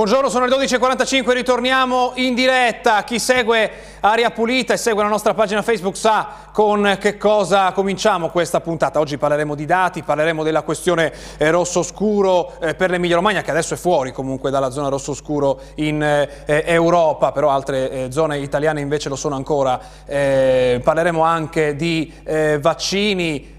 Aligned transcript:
Buongiorno, 0.00 0.30
sono 0.30 0.46
le 0.46 0.56
12.45, 0.56 1.30
ritorniamo 1.32 2.12
in 2.14 2.32
diretta. 2.32 3.04
Chi 3.04 3.18
segue 3.18 3.70
Aria 4.00 4.30
Pulita 4.30 4.72
e 4.72 4.78
segue 4.78 5.02
la 5.02 5.10
nostra 5.10 5.34
pagina 5.34 5.60
Facebook 5.60 5.94
sa 5.94 6.26
con 6.54 6.96
che 6.98 7.18
cosa 7.18 7.70
cominciamo 7.72 8.30
questa 8.30 8.62
puntata. 8.62 8.98
Oggi 8.98 9.18
parleremo 9.18 9.54
di 9.54 9.66
dati, 9.66 10.02
parleremo 10.02 10.42
della 10.42 10.62
questione 10.62 11.12
eh, 11.36 11.50
rosso 11.50 11.82
scuro 11.82 12.58
eh, 12.62 12.74
per 12.74 12.88
l'Emilia 12.88 13.16
Romagna, 13.16 13.42
che 13.42 13.50
adesso 13.50 13.74
è 13.74 13.76
fuori 13.76 14.10
comunque 14.10 14.50
dalla 14.50 14.70
zona 14.70 14.88
rosso 14.88 15.12
scuro 15.12 15.60
in 15.74 16.02
eh, 16.02 16.62
Europa, 16.64 17.32
però 17.32 17.50
altre 17.50 18.10
zone 18.10 18.38
italiane 18.38 18.80
invece 18.80 19.10
lo 19.10 19.16
sono 19.16 19.34
ancora. 19.34 19.78
Parleremo 20.06 21.20
anche 21.20 21.76
di 21.76 22.10
vaccini 22.58 23.58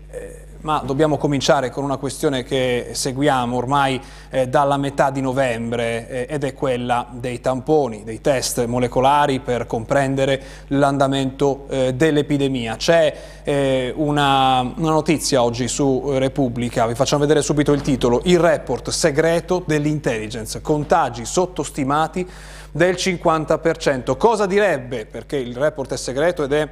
ma 0.62 0.82
dobbiamo 0.86 1.18
cominciare 1.18 1.70
con 1.70 1.84
una 1.84 1.98
questione 1.98 2.44
che 2.44 2.90
seguiamo 2.92 3.56
ormai 3.56 4.00
eh, 4.30 4.48
dalla 4.48 4.78
metà 4.78 5.10
di 5.10 5.22
novembre 5.22 6.08
eh, 6.08 6.28
ed 6.30 6.44
è 6.44 6.54
quella 6.54 7.08
dei 7.12 7.42
tamponi, 7.42 8.04
dei 8.04 8.22
test 8.22 8.64
molecolari 8.66 9.40
per 9.40 9.66
comprendere 9.66 10.42
l'andamento 10.68 11.66
eh, 11.70 11.94
dell'epidemia. 11.94 12.76
C'è 12.76 13.16
eh, 13.44 13.94
una, 13.96 14.62
una, 14.62 14.92
notizia 14.92 15.42
oggi 15.44 15.68
su 15.68 16.18
Repubblica, 16.18 16.86
vi 16.86 16.96
facciamo 16.96 17.22
vedere 17.22 17.42
subito 17.42 17.72
il 17.72 17.82
titolo, 17.82 18.22
il 18.26 18.40
report 18.40 18.90
segreto 18.90 19.64
dell'intelligence, 19.66 20.62
contagi 20.62 21.26
sottostimati 21.26 22.28
del 22.72 22.96
50%. 22.96 24.16
Cosa 24.18 24.46
direbbe, 24.46 25.06
perché 25.06 25.38
il 25.38 25.56
report 25.56 25.94
è 25.94 25.98
segreto 25.98 26.44
ed 26.44 26.54
è 26.54 26.70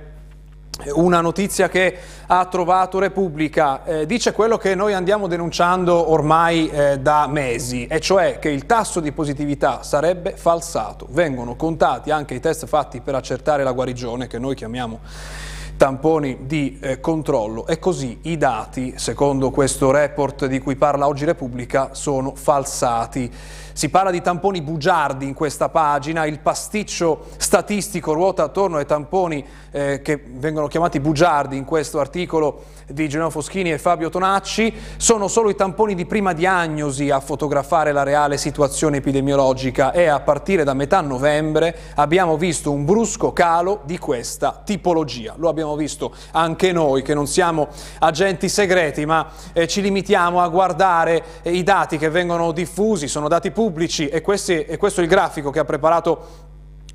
una 0.94 1.22
notizia 1.22 1.68
che 1.68 1.98
ha 2.28 2.46
trovato 2.46 3.00
Repubblica 3.00 3.84
eh, 3.84 4.06
dice 4.06 4.32
quello 4.32 4.58
che 4.58 4.76
noi 4.76 4.94
andiamo 4.94 5.28
denunciando 5.28 6.12
ormai 6.12 6.70
eh, 6.70 7.00
da 7.00 7.28
mesi, 7.28 7.86
e 7.88 8.00
cioè 8.00 8.40
che 8.40 8.50
il 8.50 8.66
tasso 8.66 9.00
di 9.00 9.12
positività 9.12 9.84
sarebbe 9.84 10.36
falsato. 10.36 11.08
Vengono 11.10 11.56
contati 11.56 12.12
anche 12.12 12.36
i 12.36 12.40
test 12.40 12.66
fatti 12.66 13.02
per 13.02 13.16
accertare 13.16 13.64
la 13.64 13.72
guarigione, 13.72 14.28
che 14.28 14.40
noi 14.40 14.56
chiamiamo 14.56 15.00
tamponi 15.76 16.40
di 16.42 16.78
eh, 16.82 17.00
controllo 17.00 17.66
e 17.66 17.80
così 17.80 18.20
i 18.24 18.38
dati, 18.38 18.96
secondo 18.98 19.50
questo 19.50 19.92
report 19.92 20.46
di 20.46 20.60
cui 20.60 20.76
parla 20.76 21.08
oggi 21.08 21.24
Repubblica, 21.24 21.94
sono 21.94 22.36
falsati. 22.36 23.32
Si 23.80 23.88
parla 23.88 24.12
di 24.12 24.22
tamponi 24.22 24.62
bugiardi 24.62 25.26
in 25.26 25.34
questa 25.34 25.70
pagina, 25.70 26.26
il 26.26 26.40
pasticcio 26.40 27.28
statistico 27.38 28.12
ruota 28.12 28.44
attorno 28.44 28.76
ai 28.76 28.86
tamponi 28.86 29.42
eh, 29.72 30.02
che 30.02 30.22
vengono 30.34 30.68
chiamati 30.68 31.00
bugiardi 31.00 31.56
in 31.56 31.64
questo 31.64 32.02
articolo 32.02 32.64
di 32.88 33.08
Genova 33.08 33.30
Foschini 33.30 33.72
e 33.72 33.78
Fabio 33.78 34.10
Tonacci, 34.10 34.74
sono 34.98 35.30
solo 35.30 35.50
i 35.50 35.56
tamponi 35.56 35.96
di 35.96 36.06
prima 36.06 36.34
diagnosi 36.34 37.10
a 37.10 37.22
fotografare 37.22 37.94
la 37.94 38.04
reale 38.04 38.38
situazione 38.38 38.98
epidemiologica 38.98 39.94
e 39.94 40.08
a 40.08 40.20
partire 40.20 40.66
da 40.66 40.74
metà 40.74 41.00
novembre 41.00 41.74
abbiamo 41.96 42.36
visto 42.36 42.74
un 42.74 42.84
brusco 42.84 43.32
calo 43.32 43.80
di 43.86 43.98
questa 43.98 44.62
tipologia. 44.66 45.36
Lo 45.38 45.48
abbiamo 45.48 45.78
visto 45.78 46.14
anche 46.32 46.74
noi 46.74 47.02
che 47.02 47.14
non 47.14 47.28
siamo 47.28 47.70
agenti 48.00 48.50
segreti 48.50 49.06
ma 49.06 49.26
eh, 49.54 49.68
ci 49.70 49.80
limitiamo 49.80 50.42
a 50.42 50.50
guardare 50.50 51.24
eh, 51.44 51.54
i 51.54 51.64
dati 51.64 51.98
che 51.98 52.10
vengono 52.10 52.52
diffusi, 52.52 53.08
sono 53.08 53.30
dati 53.30 53.52
pubblici 53.52 53.68
e, 54.08 54.22
questi, 54.22 54.64
e 54.64 54.78
questo 54.78 55.00
è 55.00 55.04
il 55.04 55.10
grafico 55.10 55.50
che 55.52 55.60
ha 55.60 55.66
preparato 55.66 56.48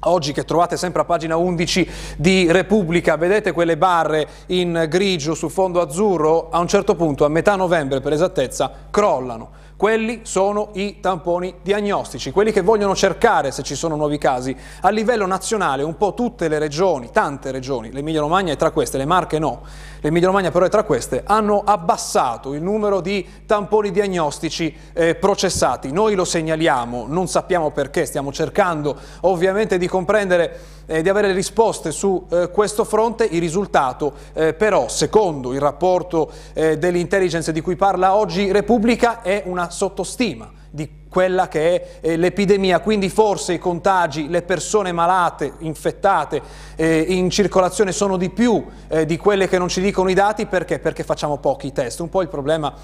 Oggi 0.06 0.32
che 0.32 0.44
trovate 0.44 0.76
sempre 0.76 1.00
a 1.00 1.04
pagina 1.06 1.36
11 1.36 1.90
di 2.18 2.50
Repubblica, 2.52 3.16
vedete 3.16 3.52
quelle 3.52 3.78
barre 3.78 4.28
in 4.48 4.86
grigio 4.88 5.34
su 5.34 5.48
fondo 5.48 5.80
azzurro, 5.80 6.50
a 6.50 6.58
un 6.58 6.68
certo 6.68 6.94
punto, 6.94 7.24
a 7.24 7.28
metà 7.28 7.56
novembre 7.56 8.00
per 8.00 8.12
esattezza, 8.12 8.70
crollano. 8.90 9.62
Quelli 9.76 10.20
sono 10.22 10.70
i 10.74 11.00
tamponi 11.00 11.54
diagnostici, 11.62 12.30
quelli 12.32 12.52
che 12.52 12.60
vogliono 12.60 12.94
cercare 12.94 13.50
se 13.50 13.62
ci 13.62 13.74
sono 13.74 13.96
nuovi 13.96 14.18
casi. 14.18 14.54
A 14.82 14.90
livello 14.90 15.26
nazionale 15.26 15.82
un 15.82 15.96
po' 15.96 16.12
tutte 16.12 16.48
le 16.48 16.58
regioni, 16.58 17.10
tante 17.10 17.50
regioni, 17.50 17.90
l'Emilia 17.90 18.20
Romagna 18.20 18.52
è 18.52 18.56
tra 18.56 18.70
queste, 18.70 18.98
le 18.98 19.06
Marche 19.06 19.38
no, 19.38 19.62
l'Emilia 20.04 20.28
Romagna 20.28 20.50
però 20.50 20.66
è 20.66 20.68
tra 20.68 20.82
queste, 20.82 21.22
hanno 21.24 21.62
abbassato 21.64 22.52
il 22.52 22.62
numero 22.62 23.00
di 23.00 23.26
tamponi 23.46 23.90
diagnostici 23.90 24.74
eh, 24.92 25.14
processati. 25.14 25.90
Noi 25.92 26.14
lo 26.14 26.26
segnaliamo, 26.26 27.06
non 27.08 27.26
sappiamo 27.26 27.70
perché, 27.70 28.04
stiamo 28.04 28.30
cercando 28.30 28.94
ovviamente 29.20 29.78
di 29.78 29.88
comprendere 29.88 30.60
eh, 30.84 31.00
di 31.00 31.08
avere 31.08 31.32
risposte 31.32 31.90
su 31.90 32.26
eh, 32.28 32.50
questo 32.50 32.84
fronte. 32.84 33.24
Il 33.24 33.40
risultato 33.40 34.12
eh, 34.34 34.52
però, 34.52 34.88
secondo 34.88 35.54
il 35.54 35.60
rapporto 35.60 36.30
eh, 36.52 36.76
dell'intelligence 36.76 37.50
di 37.50 37.62
cui 37.62 37.74
parla 37.74 38.14
oggi 38.14 38.52
Repubblica, 38.52 39.22
è 39.22 39.44
una 39.46 39.70
sottostima 39.70 40.50
di 40.74 41.02
quella 41.14 41.46
che 41.46 41.74
è 41.74 41.88
eh, 42.00 42.16
l'epidemia, 42.16 42.80
quindi 42.80 43.08
forse 43.08 43.52
i 43.52 43.58
contagi, 43.58 44.28
le 44.28 44.42
persone 44.42 44.90
malate, 44.90 45.52
infettate 45.58 46.42
eh, 46.74 47.04
in 47.06 47.30
circolazione 47.30 47.92
sono 47.92 48.16
di 48.16 48.30
più 48.30 48.66
eh, 48.88 49.06
di 49.06 49.16
quelle 49.16 49.46
che 49.46 49.56
non 49.56 49.68
ci 49.68 49.80
dicono 49.80 50.08
i 50.08 50.14
dati. 50.14 50.46
Perché? 50.46 50.80
Perché 50.80 51.04
facciamo 51.04 51.36
pochi 51.36 51.70
test, 51.70 52.00
un 52.00 52.08
po' 52.08 52.22
il 52.22 52.28
problema 52.28 52.74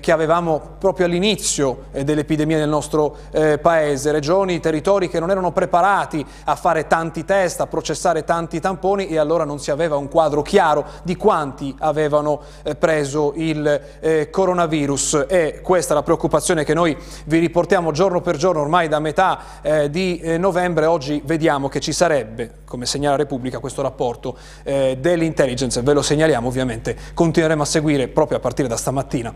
che 0.00 0.12
avevamo 0.12 0.76
proprio 0.78 1.04
all'inizio 1.04 1.88
dell'epidemia 1.90 2.56
nel 2.56 2.70
nostro 2.70 3.18
paese, 3.60 4.12
regioni, 4.12 4.60
territori 4.60 5.10
che 5.10 5.20
non 5.20 5.30
erano 5.30 5.52
preparati 5.52 6.24
a 6.44 6.56
fare 6.56 6.86
tanti 6.86 7.26
test, 7.26 7.60
a 7.60 7.66
processare 7.66 8.24
tanti 8.24 8.60
tamponi 8.60 9.08
e 9.08 9.18
allora 9.18 9.44
non 9.44 9.58
si 9.58 9.70
aveva 9.70 9.96
un 9.96 10.08
quadro 10.08 10.40
chiaro 10.40 10.86
di 11.02 11.16
quanti 11.16 11.74
avevano 11.80 12.40
preso 12.78 13.34
il 13.36 14.28
coronavirus. 14.30 15.26
E 15.28 15.60
questa 15.62 15.92
è 15.92 15.96
la 15.96 16.02
preoccupazione 16.02 16.64
che 16.64 16.72
noi 16.72 16.96
vi 17.26 17.33
riportiamo 17.38 17.84
ripetiamo 17.84 17.92
giorno 17.92 18.20
per 18.20 18.36
giorno 18.36 18.60
ormai 18.60 18.88
da 18.88 18.98
metà 18.98 19.40
eh, 19.62 19.90
di 19.90 20.18
eh, 20.18 20.38
novembre, 20.38 20.86
oggi 20.86 21.20
vediamo 21.24 21.68
che 21.68 21.80
ci 21.80 21.92
sarebbe, 21.92 22.62
come 22.64 22.86
segnala 22.86 23.16
Repubblica, 23.16 23.58
questo 23.58 23.82
rapporto 23.82 24.36
eh, 24.62 24.96
dell'intelligence, 25.00 25.80
ve 25.82 25.92
lo 25.92 26.02
segnaliamo 26.02 26.46
ovviamente, 26.46 26.96
continueremo 27.14 27.62
a 27.62 27.66
seguire 27.66 28.08
proprio 28.08 28.38
a 28.38 28.40
partire 28.40 28.68
da 28.68 28.76
stamattina 28.76 29.34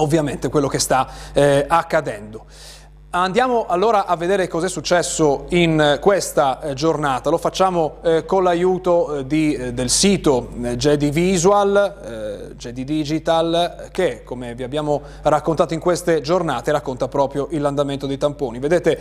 ovviamente 0.00 0.48
quello 0.48 0.68
che 0.68 0.78
sta 0.78 1.08
eh, 1.32 1.64
accadendo. 1.66 2.46
Andiamo 3.10 3.64
allora 3.66 4.04
a 4.04 4.16
vedere 4.16 4.48
cosa 4.48 4.66
è 4.66 4.68
successo 4.68 5.46
in 5.48 5.96
questa 5.98 6.60
eh, 6.60 6.74
giornata. 6.74 7.30
Lo 7.30 7.38
facciamo 7.38 7.96
eh, 8.02 8.26
con 8.26 8.42
l'aiuto 8.42 9.24
eh, 9.26 9.26
eh 9.30 9.72
del 9.72 9.88
sito 9.88 10.50
eh, 10.62 10.76
Jedi 10.76 11.08
Visual, 11.08 12.50
eh, 12.50 12.54
Jedi 12.56 12.84
Digital, 12.84 13.88
che 13.92 14.24
come 14.24 14.54
vi 14.54 14.62
abbiamo 14.62 15.00
raccontato 15.22 15.72
in 15.72 15.80
queste 15.80 16.20
giornate 16.20 16.70
racconta 16.70 17.08
proprio 17.08 17.48
l'andamento 17.52 18.06
dei 18.06 18.18
tamponi. 18.18 18.58
Vedete 18.58 18.98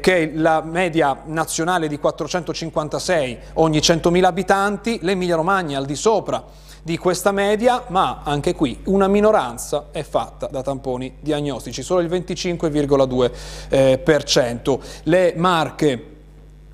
che 0.00 0.32
la 0.34 0.62
media 0.62 1.20
nazionale 1.26 1.84
è 1.84 1.88
di 1.90 1.98
456 1.98 3.38
ogni 3.54 3.80
100.000 3.80 4.24
abitanti, 4.24 4.98
l'Emilia 5.02 5.36
Romagna 5.36 5.76
al 5.76 5.84
di 5.84 5.94
sopra 5.94 6.42
di 6.82 6.98
questa 6.98 7.32
media, 7.32 7.84
ma 7.88 8.20
anche 8.24 8.54
qui 8.54 8.80
una 8.84 9.08
minoranza 9.08 9.86
è 9.92 10.02
fatta 10.02 10.48
da 10.48 10.62
tamponi 10.62 11.16
diagnostici, 11.20 11.82
solo 11.82 12.00
il 12.00 12.08
25,2%. 12.08 14.80
Le 15.04 15.34
Marche 15.36 16.06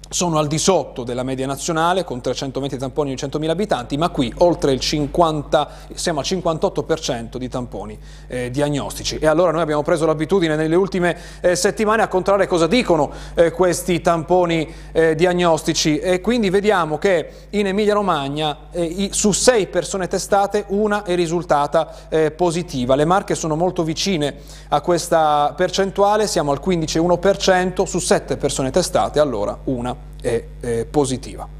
sono 0.08 0.38
al 0.38 0.46
di 0.46 0.58
sotto 0.58 1.04
della 1.04 1.22
media 1.22 1.46
nazionale 1.46 2.04
con 2.04 2.20
320 2.20 2.78
tamponi 2.78 3.10
ogni 3.10 3.18
100.000 3.18 3.48
abitanti, 3.48 3.96
ma 3.96 4.08
qui 4.08 4.32
oltre 4.38 4.72
il 4.72 4.80
50, 4.80 5.68
siamo 5.94 6.20
al 6.20 6.26
58% 6.26 7.36
di 7.36 7.48
tamponi 7.48 7.98
eh, 8.26 8.50
diagnostici. 8.50 9.18
E 9.18 9.26
allora 9.26 9.52
noi 9.52 9.60
abbiamo 9.60 9.82
preso 9.82 10.06
l'abitudine 10.06 10.56
nelle 10.56 10.76
ultime 10.76 11.16
eh, 11.40 11.54
settimane 11.54 12.02
a 12.02 12.08
controllare 12.08 12.46
cosa 12.46 12.66
dicono 12.66 13.10
eh, 13.34 13.50
questi 13.50 14.00
tamponi 14.00 14.72
eh, 14.92 15.14
diagnostici 15.14 15.98
e 15.98 16.20
quindi 16.20 16.50
vediamo 16.50 16.98
che 16.98 17.30
in 17.50 17.66
Emilia 17.66 17.94
Romagna 17.94 18.68
eh, 18.70 19.10
su 19.12 19.32
6 19.32 19.66
persone 19.66 20.08
testate 20.08 20.64
una 20.68 21.02
è 21.02 21.14
risultata 21.14 22.08
eh, 22.08 22.30
positiva. 22.30 22.94
Le 22.94 23.04
marche 23.04 23.34
sono 23.34 23.56
molto 23.56 23.82
vicine 23.82 24.36
a 24.68 24.80
questa 24.80 25.52
percentuale, 25.56 26.26
siamo 26.26 26.52
al 26.52 26.60
15,1% 26.64 27.84
su 27.84 27.98
7 27.98 28.36
persone 28.36 28.70
testate, 28.70 29.20
allora 29.20 29.56
una 29.64 29.96
è, 30.20 30.44
è 30.60 30.84
positiva. 30.86 31.56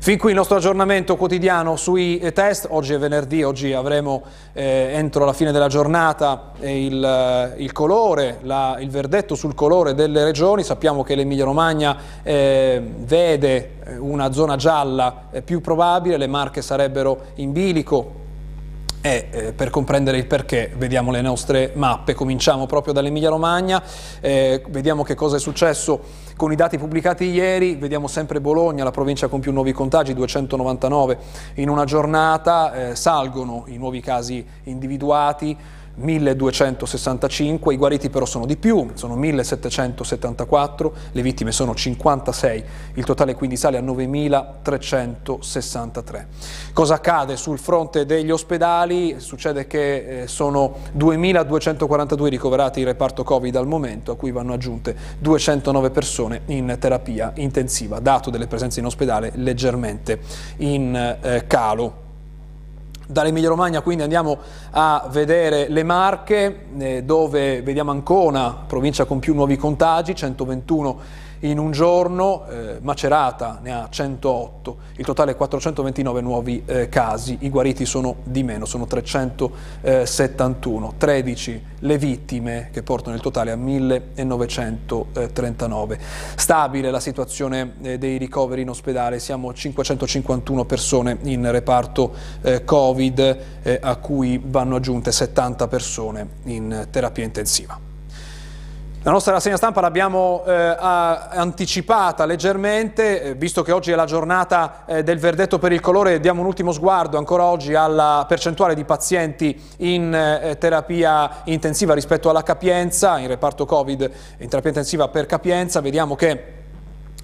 Fin 0.00 0.16
qui 0.16 0.30
il 0.30 0.36
nostro 0.36 0.56
aggiornamento 0.56 1.16
quotidiano 1.16 1.74
sui 1.74 2.18
test, 2.32 2.68
oggi 2.70 2.94
è 2.94 2.98
venerdì, 2.98 3.42
oggi 3.42 3.72
avremo 3.72 4.22
eh, 4.52 4.90
entro 4.92 5.24
la 5.24 5.32
fine 5.32 5.50
della 5.50 5.66
giornata 5.66 6.52
eh, 6.60 6.86
il, 6.86 7.04
eh, 7.04 7.62
il, 7.62 7.72
colore, 7.72 8.38
la, 8.42 8.76
il 8.78 8.90
verdetto 8.90 9.34
sul 9.34 9.54
colore 9.54 9.94
delle 9.94 10.22
regioni, 10.22 10.62
sappiamo 10.62 11.02
che 11.02 11.16
l'Emilia 11.16 11.44
Romagna 11.44 11.96
eh, 12.22 12.80
vede 13.00 13.70
eh, 13.84 13.96
una 13.98 14.32
zona 14.32 14.54
gialla 14.54 15.24
eh, 15.32 15.42
più 15.42 15.60
probabile, 15.60 16.16
le 16.16 16.28
Marche 16.28 16.62
sarebbero 16.62 17.32
in 17.34 17.50
bilico, 17.50 18.26
e 19.00 19.28
eh, 19.30 19.52
per 19.52 19.70
comprendere 19.70 20.18
il 20.18 20.26
perché 20.26 20.72
vediamo 20.76 21.10
le 21.10 21.20
nostre 21.20 21.72
mappe, 21.74 22.14
cominciamo 22.14 22.66
proprio 22.66 22.92
dall'Emilia 22.92 23.28
Romagna, 23.28 23.82
eh, 24.20 24.62
vediamo 24.68 25.02
che 25.02 25.14
cosa 25.14 25.36
è 25.36 25.40
successo 25.40 26.26
con 26.36 26.52
i 26.52 26.56
dati 26.56 26.78
pubblicati 26.78 27.24
ieri, 27.24 27.74
vediamo 27.74 28.06
sempre 28.06 28.40
Bologna, 28.40 28.84
la 28.84 28.90
provincia 28.90 29.28
con 29.28 29.40
più 29.40 29.52
nuovi 29.52 29.72
contagi, 29.72 30.14
299 30.14 31.18
in 31.54 31.68
una 31.68 31.84
giornata, 31.84 32.90
eh, 32.90 32.96
salgono 32.96 33.64
i 33.66 33.76
nuovi 33.76 34.00
casi 34.00 34.44
individuati, 34.64 35.56
1265, 35.98 37.74
i 37.74 37.76
guariti 37.76 38.10
però 38.10 38.24
sono 38.24 38.46
di 38.46 38.56
più, 38.56 38.90
sono 38.94 39.16
1774, 39.16 40.92
le 41.12 41.22
vittime 41.22 41.52
sono 41.52 41.74
56, 41.74 42.64
il 42.94 43.04
totale 43.04 43.34
quindi 43.34 43.56
sale 43.56 43.76
a 43.76 43.80
9363. 43.80 46.28
Cosa 46.72 46.94
accade 46.94 47.36
sul 47.36 47.58
fronte 47.58 48.06
degli 48.06 48.30
ospedali? 48.30 49.16
Succede 49.18 49.66
che 49.66 50.22
eh, 50.22 50.28
sono 50.28 50.76
2242 50.92 52.30
ricoverati 52.30 52.78
in 52.80 52.86
reparto 52.86 53.24
Covid 53.24 53.56
al 53.56 53.66
momento, 53.66 54.12
a 54.12 54.16
cui 54.16 54.30
vanno 54.30 54.52
aggiunte 54.52 54.94
209 55.18 55.90
persone 55.90 56.42
in 56.46 56.76
terapia 56.78 57.32
intensiva, 57.36 57.98
dato 57.98 58.30
delle 58.30 58.46
presenze 58.46 58.80
in 58.80 58.86
ospedale 58.86 59.32
leggermente 59.34 60.20
in 60.58 61.18
eh, 61.20 61.44
calo. 61.46 62.06
Dall'Emilia 63.10 63.48
Romagna 63.48 63.80
quindi 63.80 64.02
andiamo 64.02 64.36
a 64.72 65.08
vedere 65.10 65.68
le 65.70 65.82
Marche 65.82 66.66
eh, 66.76 67.02
dove 67.04 67.62
vediamo 67.62 67.90
Ancona, 67.90 68.64
provincia 68.66 69.06
con 69.06 69.18
più 69.18 69.32
nuovi 69.32 69.56
contagi, 69.56 70.14
121 70.14 71.00
in 71.40 71.58
un 71.58 71.70
giorno, 71.70 72.46
eh, 72.48 72.78
Macerata 72.80 73.60
ne 73.62 73.72
ha 73.72 73.86
108, 73.88 74.76
il 74.96 75.04
totale 75.04 75.30
è 75.32 75.36
429 75.36 76.20
nuovi 76.20 76.62
eh, 76.66 76.88
casi, 76.88 77.36
i 77.40 77.50
guariti 77.50 77.84
sono 77.86 78.16
di 78.24 78.42
meno, 78.42 78.64
sono 78.64 78.86
371, 78.86 80.94
13 80.96 81.62
le 81.80 81.98
vittime 81.98 82.70
che 82.72 82.82
portano 82.82 83.14
il 83.14 83.22
totale 83.22 83.52
a 83.52 83.56
1939. 83.56 85.98
Stabile 86.34 86.90
la 86.90 86.98
situazione 87.00 87.74
eh, 87.82 87.98
dei 87.98 88.16
ricoveri 88.18 88.62
in 88.62 88.70
ospedale, 88.70 89.20
siamo 89.20 89.54
551 89.54 90.64
persone 90.64 91.18
in 91.22 91.48
reparto 91.50 92.12
eh, 92.42 92.64
Covid 92.64 93.38
eh, 93.62 93.78
a 93.80 93.94
cui 93.96 94.42
vanno 94.44 94.76
aggiunte 94.76 95.10
70 95.12 95.68
persone 95.68 96.28
in 96.44 96.88
terapia 96.90 97.24
intensiva. 97.24 97.87
La 99.02 99.12
nostra 99.12 99.32
rassegna 99.32 99.56
stampa 99.56 99.80
l'abbiamo 99.80 100.42
eh, 100.44 100.52
anticipata 100.52 102.26
leggermente, 102.26 103.22
eh, 103.22 103.34
visto 103.36 103.62
che 103.62 103.70
oggi 103.70 103.92
è 103.92 103.94
la 103.94 104.06
giornata 104.06 104.84
eh, 104.86 105.04
del 105.04 105.20
verdetto 105.20 105.60
per 105.60 105.70
il 105.70 105.78
colore, 105.78 106.18
diamo 106.18 106.40
un 106.40 106.46
ultimo 106.48 106.72
sguardo 106.72 107.16
ancora 107.16 107.44
oggi 107.44 107.74
alla 107.74 108.24
percentuale 108.26 108.74
di 108.74 108.84
pazienti 108.84 109.58
in 109.78 110.12
eh, 110.12 110.58
terapia 110.58 111.42
intensiva 111.44 111.94
rispetto 111.94 112.28
alla 112.28 112.42
capienza, 112.42 113.18
in 113.18 113.28
reparto 113.28 113.64
Covid 113.66 114.10
in 114.38 114.48
terapia 114.48 114.70
intensiva 114.70 115.06
per 115.06 115.26
capienza, 115.26 115.80
vediamo 115.80 116.16
che 116.16 116.57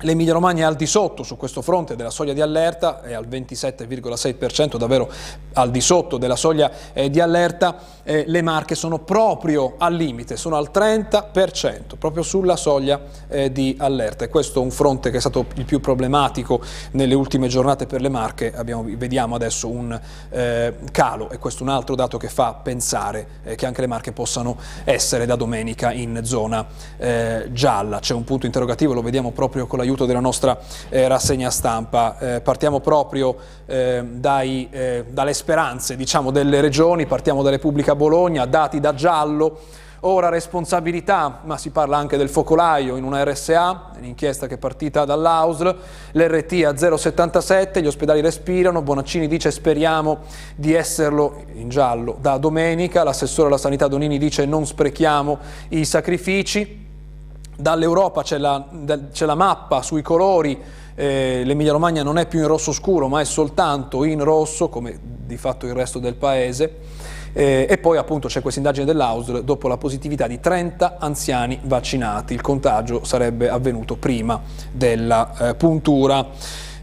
L'Emilia 0.00 0.32
Romagna 0.32 0.64
è 0.64 0.66
al 0.66 0.74
di 0.74 0.86
sotto 0.86 1.22
su 1.22 1.36
questo 1.36 1.62
fronte 1.62 1.94
della 1.94 2.10
soglia 2.10 2.32
di 2.32 2.40
allerta, 2.40 3.00
è 3.00 3.14
al 3.14 3.28
27,6%, 3.28 4.76
davvero 4.76 5.08
al 5.54 5.70
di 5.70 5.80
sotto 5.80 6.18
della 6.18 6.34
soglia 6.34 6.70
eh, 6.92 7.08
di 7.08 7.20
allerta, 7.20 7.78
eh, 8.02 8.24
le 8.26 8.42
Marche 8.42 8.74
sono 8.74 8.98
proprio 8.98 9.76
al 9.78 9.94
limite, 9.94 10.36
sono 10.36 10.56
al 10.56 10.70
30%, 10.74 11.96
proprio 11.96 12.24
sulla 12.24 12.56
soglia 12.56 13.00
eh, 13.28 13.52
di 13.52 13.76
allerta. 13.78 14.24
E 14.24 14.28
questo 14.28 14.60
è 14.60 14.64
un 14.64 14.72
fronte 14.72 15.10
che 15.10 15.18
è 15.18 15.20
stato 15.20 15.46
il 15.54 15.64
più 15.64 15.80
problematico 15.80 16.60
nelle 16.90 17.14
ultime 17.14 17.46
giornate 17.46 17.86
per 17.86 18.00
le 18.00 18.08
Marche, 18.08 18.52
Abbiamo, 18.54 18.84
vediamo 18.96 19.36
adesso 19.36 19.68
un 19.68 19.98
eh, 20.30 20.74
calo 20.90 21.30
e 21.30 21.38
questo 21.38 21.60
è 21.60 21.66
un 21.68 21.72
altro 21.72 21.94
dato 21.94 22.18
che 22.18 22.28
fa 22.28 22.52
pensare 22.54 23.26
eh, 23.44 23.54
che 23.54 23.64
anche 23.64 23.80
le 23.80 23.86
Marche 23.86 24.10
possano 24.10 24.56
essere 24.82 25.24
da 25.24 25.36
domenica 25.36 25.92
in 25.92 26.20
zona 26.24 26.66
eh, 26.96 27.48
gialla. 27.52 28.00
C'è 28.00 28.12
un 28.12 28.24
punto 28.24 28.44
interrogativo, 28.44 28.92
lo 28.92 29.00
vediamo 29.00 29.30
proprio 29.30 29.66
con 29.66 29.78
la 29.78 29.83
l'aiuto 29.84 30.06
della 30.06 30.20
nostra 30.20 30.58
eh, 30.88 31.06
rassegna 31.06 31.50
stampa. 31.50 32.18
Eh, 32.18 32.40
partiamo 32.40 32.80
proprio 32.80 33.36
eh, 33.66 34.02
eh, 34.20 35.04
dalle 35.08 35.34
speranze 35.34 35.96
diciamo, 35.96 36.30
delle 36.30 36.60
regioni, 36.60 37.06
partiamo 37.06 37.42
da 37.42 37.50
Repubblica 37.50 37.94
Bologna, 37.94 38.46
dati 38.46 38.80
da 38.80 38.94
giallo, 38.94 39.58
ora 40.00 40.28
responsabilità, 40.28 41.40
ma 41.44 41.56
si 41.56 41.70
parla 41.70 41.96
anche 41.96 42.16
del 42.16 42.28
focolaio 42.28 42.96
in 42.96 43.04
una 43.04 43.22
RSA, 43.24 43.92
un'inchiesta 43.98 44.46
che 44.46 44.54
è 44.54 44.58
partita 44.58 45.04
dall'AUSL, 45.04 45.76
l'RT 46.12 46.52
a 46.64 46.72
0,77, 46.72 47.82
gli 47.82 47.86
ospedali 47.86 48.20
respirano, 48.20 48.82
Bonaccini 48.82 49.28
dice 49.28 49.50
speriamo 49.50 50.20
di 50.56 50.74
esserlo 50.74 51.44
in 51.54 51.68
giallo 51.68 52.16
da 52.20 52.36
domenica, 52.36 53.02
l'assessore 53.02 53.48
alla 53.48 53.58
sanità 53.58 53.88
Donini 53.88 54.18
dice 54.18 54.44
non 54.44 54.66
sprechiamo 54.66 55.38
i 55.68 55.84
sacrifici, 55.86 56.83
Dall'Europa 57.56 58.22
c'è 58.22 58.38
la, 58.38 58.64
la, 59.12 59.34
mappa 59.34 59.82
sui 59.82 60.02
colori, 60.02 60.60
eh, 60.94 61.42
l'Emilia 61.44 61.72
Romagna 61.72 62.02
non 62.02 62.18
è 62.18 62.26
più 62.26 62.40
in 62.40 62.46
rosso 62.46 62.72
scuro 62.72 63.08
ma 63.08 63.20
è 63.20 63.24
soltanto 63.24 64.04
in 64.04 64.22
rosso 64.22 64.68
come 64.68 64.98
di 65.00 65.36
fatto 65.36 65.66
il 65.66 65.72
resto 65.72 65.98
del 65.98 66.14
paese 66.14 66.80
eh, 67.36 67.66
e 67.68 67.78
poi 67.78 67.98
appunto 67.98 68.28
c'è 68.28 68.40
questa 68.40 68.60
indagine 68.60 68.86
dell'AUSL 68.86 69.42
dopo 69.42 69.66
la 69.66 69.76
positività 69.76 70.28
di 70.28 70.38
30 70.38 70.96
anziani 70.98 71.58
vaccinati, 71.64 72.32
il 72.32 72.40
contagio 72.40 73.04
sarebbe 73.04 73.48
avvenuto 73.48 73.96
prima 73.96 74.40
della 74.70 75.50
eh, 75.50 75.54
puntura. 75.56 76.28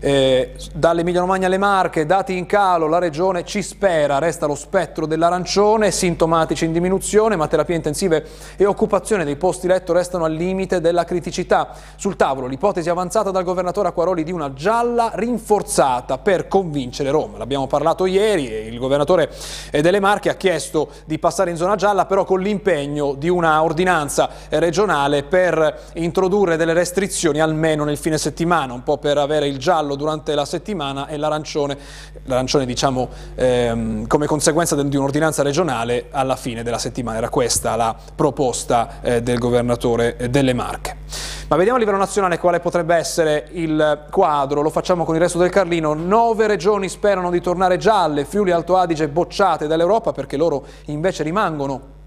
Eh, 0.04 0.54
Dall'Emilia 0.74 1.20
Romagna 1.20 1.46
alle 1.46 1.60
Marche, 1.60 2.08
dati 2.08 2.36
in 2.36 2.48
calo, 2.48 2.88
la 2.88 2.98
regione 2.98 3.46
ci 3.46 3.62
spera, 3.62 4.18
resta 4.18 4.48
lo 4.48 4.56
spettro 4.56 5.06
dell'arancione, 5.06 5.92
sintomatici 5.92 6.66
in 6.66 6.72
diminuzione, 6.72 7.36
ma 7.36 7.48
terapie 7.48 7.76
intensive 7.76 8.26
e 8.58 8.66
occupazione 8.66 9.24
dei 9.24 9.36
posti 9.36 9.68
letto 9.68 9.94
restano 9.94 10.26
al 10.26 10.34
limite 10.34 10.82
della 10.82 11.04
criticità. 11.04 11.76
Sul 11.98 12.16
tavolo 12.16 12.48
l'ipotesi 12.48 12.90
avanzata 12.90 13.30
dal 13.30 13.44
governatore 13.44 13.90
Acquaroli 13.90 14.24
di 14.24 14.32
una 14.32 14.54
gialla 14.54 15.12
rinforzata 15.14 16.18
per 16.18 16.48
convincere 16.48 17.12
Roma. 17.12 17.38
L'abbiamo 17.38 17.68
parlato 17.68 18.08
ieri 18.08 18.52
e 18.52 18.66
il 18.66 18.80
governatore 18.80 19.30
delle 19.70 20.00
Marche 20.00 20.30
ha 20.30 20.36
chiesto 20.36 20.90
di 21.06 21.20
passare 21.20 21.52
in 21.52 21.58
zona 21.58 21.76
gialla, 21.76 22.08
però 22.08 22.26
con 22.26 22.40
l'impegno 22.40 23.14
di 23.14 23.30
una 23.30 23.62
ordinanza 23.62 24.30
regionale 24.50 25.22
per 25.22 25.90
introdurre 25.94 26.58
delle 26.58 26.74
restrizioni 26.74 27.40
almeno 27.40 27.84
nel 27.84 27.98
fine 27.98 28.18
settimana, 28.18 28.74
un 28.74 28.82
po' 28.82 28.98
per 28.98 29.20
avere 29.20 29.48
il 29.48 29.60
giallo 29.60 29.90
giallo 29.92 29.96
durante 29.96 30.36
la 30.36 30.46
settimana 30.46 31.08
e 31.08 31.18
l'arancione, 31.18 31.78
l'arancione 32.24 32.66
diciamo 32.66 33.10
ehm, 33.36 34.08
come 34.08 34.26
conseguenza 34.26 34.82
di 34.82 34.96
un'ordinanza 34.96 35.44
regionale 35.44 36.08
alla 36.12 36.36
fine 36.36 36.64
della 36.64 36.78
settimana. 36.78 37.18
Era 37.18 37.30
questa 37.30 37.76
la 37.76 37.96
proposta 38.16 39.02
eh, 39.02 39.22
del 39.22 39.38
governatore 39.38 40.18
eh, 40.18 40.30
delle 40.30 40.54
Marche. 40.54 40.98
Ma 41.48 41.58
vediamo 41.58 41.78
a 41.78 41.82
livello 41.82 42.00
nazionale 42.00 42.40
quale 42.40 42.62
potrebbe 42.62 42.96
essere 42.96 43.50
il 43.52 44.06
quadro, 44.10 44.62
lo 44.62 44.70
facciamo 44.70 45.04
con 45.04 45.16
il 45.16 45.22
resto 45.22 45.38
del 45.38 45.50
Carlino. 45.50 45.94
Nove 45.94 46.48
regioni 46.48 46.88
sperano 46.88 47.30
di 47.30 47.42
tornare 47.42 47.78
gialle, 47.78 48.24
Friuli 48.24 48.52
Alto 48.52 48.78
Adige 48.78 49.10
bocciate 49.10 49.68
dall'Europa 49.68 50.14
perché 50.14 50.38
loro 50.38 50.64
invece 50.86 51.24
rimangono 51.24 52.00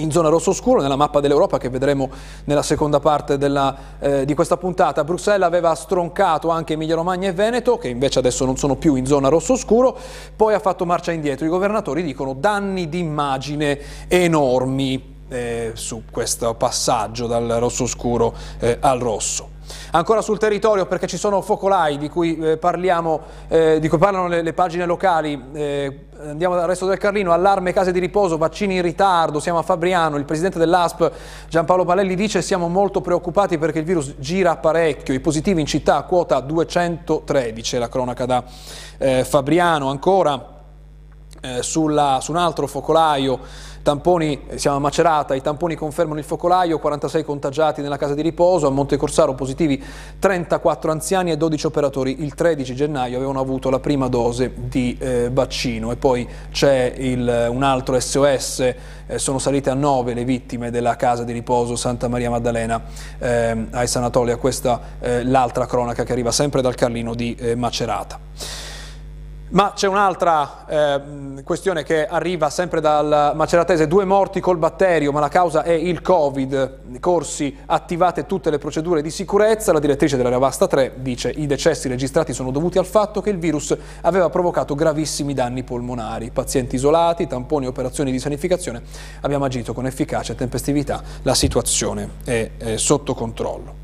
in 0.00 0.10
zona 0.10 0.28
rosso 0.28 0.52
scuro 0.52 0.80
nella 0.80 0.96
mappa 0.96 1.20
dell'Europa 1.20 1.58
che 1.58 1.68
vedremo 1.68 2.10
nella 2.44 2.62
seconda 2.62 3.00
parte 3.00 3.38
della, 3.38 3.76
eh, 3.98 4.24
di 4.24 4.34
questa 4.34 4.56
puntata. 4.56 5.04
Bruxelles 5.04 5.46
aveva 5.46 5.74
stroncato 5.74 6.50
anche 6.50 6.74
Emilia 6.74 6.94
Romagna 6.94 7.28
e 7.28 7.32
Veneto 7.32 7.78
che 7.78 7.88
invece 7.88 8.18
adesso 8.18 8.44
non 8.44 8.56
sono 8.56 8.76
più 8.76 8.94
in 8.94 9.06
zona 9.06 9.28
rosso 9.28 9.56
scuro, 9.56 9.96
poi 10.34 10.54
ha 10.54 10.60
fatto 10.60 10.84
marcia 10.86 11.12
indietro. 11.12 11.46
I 11.46 11.50
governatori 11.50 12.02
dicono 12.02 12.34
danni 12.34 12.88
d'immagine 12.88 13.78
enormi 14.08 15.16
eh, 15.28 15.72
su 15.74 16.04
questo 16.10 16.54
passaggio 16.54 17.26
dal 17.26 17.46
rosso 17.58 17.86
scuro 17.86 18.34
eh, 18.58 18.78
al 18.80 18.98
rosso. 18.98 19.56
Ancora 19.92 20.20
sul 20.20 20.38
territorio 20.38 20.86
perché 20.86 21.06
ci 21.06 21.16
sono 21.16 21.40
focolai 21.40 21.98
di 21.98 22.08
cui, 22.08 22.38
eh, 22.38 22.56
parliamo, 22.56 23.20
eh, 23.48 23.78
di 23.80 23.88
cui 23.88 23.98
parlano 23.98 24.28
le, 24.28 24.42
le 24.42 24.52
pagine 24.52 24.86
locali, 24.86 25.42
eh, 25.52 26.06
andiamo 26.26 26.54
dal 26.54 26.66
resto 26.66 26.86
del 26.86 26.98
Carlino, 26.98 27.32
allarme 27.32 27.72
case 27.72 27.92
di 27.92 27.98
riposo, 27.98 28.36
vaccini 28.36 28.76
in 28.76 28.82
ritardo, 28.82 29.40
siamo 29.40 29.58
a 29.58 29.62
Fabriano, 29.62 30.16
il 30.16 30.24
presidente 30.24 30.58
dell'ASP 30.58 31.10
Giampaolo 31.48 31.84
Palelli 31.84 32.14
dice 32.14 32.42
siamo 32.42 32.68
molto 32.68 33.00
preoccupati 33.00 33.58
perché 33.58 33.78
il 33.78 33.84
virus 33.84 34.14
gira 34.18 34.56
parecchio, 34.56 35.14
i 35.14 35.20
positivi 35.20 35.60
in 35.60 35.66
città 35.66 36.02
quota 36.02 36.40
213, 36.40 37.78
la 37.78 37.88
cronaca 37.88 38.26
da 38.26 38.44
eh, 38.98 39.24
Fabriano, 39.24 39.90
ancora 39.90 40.56
eh, 41.40 41.62
sulla, 41.62 42.18
su 42.20 42.32
un 42.32 42.36
altro 42.36 42.66
focolaio 42.66 43.38
Tamponi, 43.88 44.38
siamo 44.56 44.76
a 44.76 44.80
Macerata, 44.80 45.34
i 45.34 45.40
tamponi 45.40 45.74
confermano 45.74 46.18
il 46.18 46.24
focolaio, 46.26 46.78
46 46.78 47.24
contagiati 47.24 47.80
nella 47.80 47.96
casa 47.96 48.12
di 48.12 48.20
riposo, 48.20 48.66
a 48.66 48.70
Monte 48.70 48.98
Corsaro 48.98 49.32
positivi 49.32 49.82
34 50.18 50.90
anziani 50.90 51.30
e 51.30 51.38
12 51.38 51.64
operatori. 51.64 52.22
Il 52.22 52.34
13 52.34 52.74
gennaio 52.74 53.16
avevano 53.16 53.40
avuto 53.40 53.70
la 53.70 53.80
prima 53.80 54.08
dose 54.08 54.52
di 54.54 54.94
eh, 55.00 55.30
vaccino 55.32 55.90
e 55.90 55.96
poi 55.96 56.28
c'è 56.50 56.96
un 57.48 57.62
altro 57.62 57.98
SOS, 57.98 58.74
eh, 59.06 59.18
sono 59.18 59.38
salite 59.38 59.70
a 59.70 59.74
9 59.74 60.12
le 60.12 60.24
vittime 60.24 60.70
della 60.70 60.96
casa 60.96 61.24
di 61.24 61.32
riposo 61.32 61.74
Santa 61.74 62.08
Maria 62.08 62.28
Maddalena 62.28 62.82
eh, 63.18 63.68
ai 63.70 63.86
Sanatolia, 63.86 64.36
questa 64.36 64.80
è 64.98 65.22
l'altra 65.22 65.64
cronaca 65.64 66.04
che 66.04 66.12
arriva 66.12 66.30
sempre 66.30 66.60
dal 66.60 66.74
Carlino 66.74 67.14
di 67.14 67.34
eh, 67.36 67.54
Macerata. 67.54 68.76
Ma 69.50 69.72
c'è 69.74 69.88
un'altra 69.88 70.66
eh, 70.66 71.42
questione 71.42 71.82
che 71.82 72.06
arriva 72.06 72.50
sempre 72.50 72.82
dal 72.82 73.32
Maceratese, 73.34 73.86
due 73.86 74.04
morti 74.04 74.40
col 74.40 74.58
batterio, 74.58 75.10
ma 75.10 75.20
la 75.20 75.28
causa 75.28 75.62
è 75.62 75.72
il 75.72 76.02
Covid, 76.02 77.00
corsi 77.00 77.56
attivate 77.64 78.26
tutte 78.26 78.50
le 78.50 78.58
procedure 78.58 79.00
di 79.00 79.10
sicurezza, 79.10 79.72
la 79.72 79.78
direttrice 79.78 80.18
della 80.18 80.28
Ravasta 80.28 80.66
3 80.66 80.96
dice 80.96 81.30
i 81.30 81.46
decessi 81.46 81.88
registrati 81.88 82.34
sono 82.34 82.50
dovuti 82.50 82.76
al 82.76 82.84
fatto 82.84 83.22
che 83.22 83.30
il 83.30 83.38
virus 83.38 83.74
aveva 84.02 84.28
provocato 84.28 84.74
gravissimi 84.74 85.32
danni 85.32 85.62
polmonari, 85.62 86.30
pazienti 86.30 86.76
isolati, 86.76 87.26
tamponi 87.26 87.66
operazioni 87.66 88.12
di 88.12 88.18
sanificazione, 88.18 88.82
abbiamo 89.22 89.46
agito 89.46 89.72
con 89.72 89.86
efficacia 89.86 90.34
e 90.34 90.36
tempestività, 90.36 91.02
la 91.22 91.34
situazione 91.34 92.10
è, 92.22 92.50
è 92.58 92.76
sotto 92.76 93.14
controllo. 93.14 93.74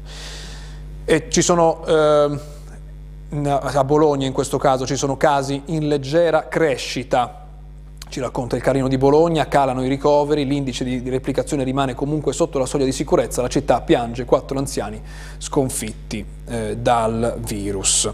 E 1.07 1.31
ci 1.31 1.41
sono... 1.41 1.87
Eh, 1.87 2.53
a 3.43 3.85
Bologna 3.85 4.27
in 4.27 4.33
questo 4.33 4.59
caso 4.59 4.87
ci 4.87 4.97
sono 4.97 5.17
casi 5.17 5.63
in 5.67 5.89
leggera 5.89 6.47
crescita. 6.49 7.41
Ci 8.09 8.21
racconta 8.21 8.55
il 8.55 8.63
Carino 8.63 8.87
di 8.87 8.97
Bologna, 8.97 9.49
calano 9.49 9.83
i 9.83 9.89
ricoveri, 9.89 10.47
l'indice 10.47 10.85
di, 10.85 11.09
replicazione 11.09 11.65
rimane 11.65 11.95
comunque 11.95 12.33
sotto 12.33 12.61
la 12.61 12.67
soglia 12.67 12.85
di 12.85 12.93
sicurezza, 12.93 13.43
la 13.43 13.49
città 13.49 13.81
piange 13.81 14.25
quattro 14.25 14.59
anziani 14.59 15.03
sconfitti 15.39 16.25
eh, 16.47 16.77
dal 16.77 17.37
virus. 17.39 18.13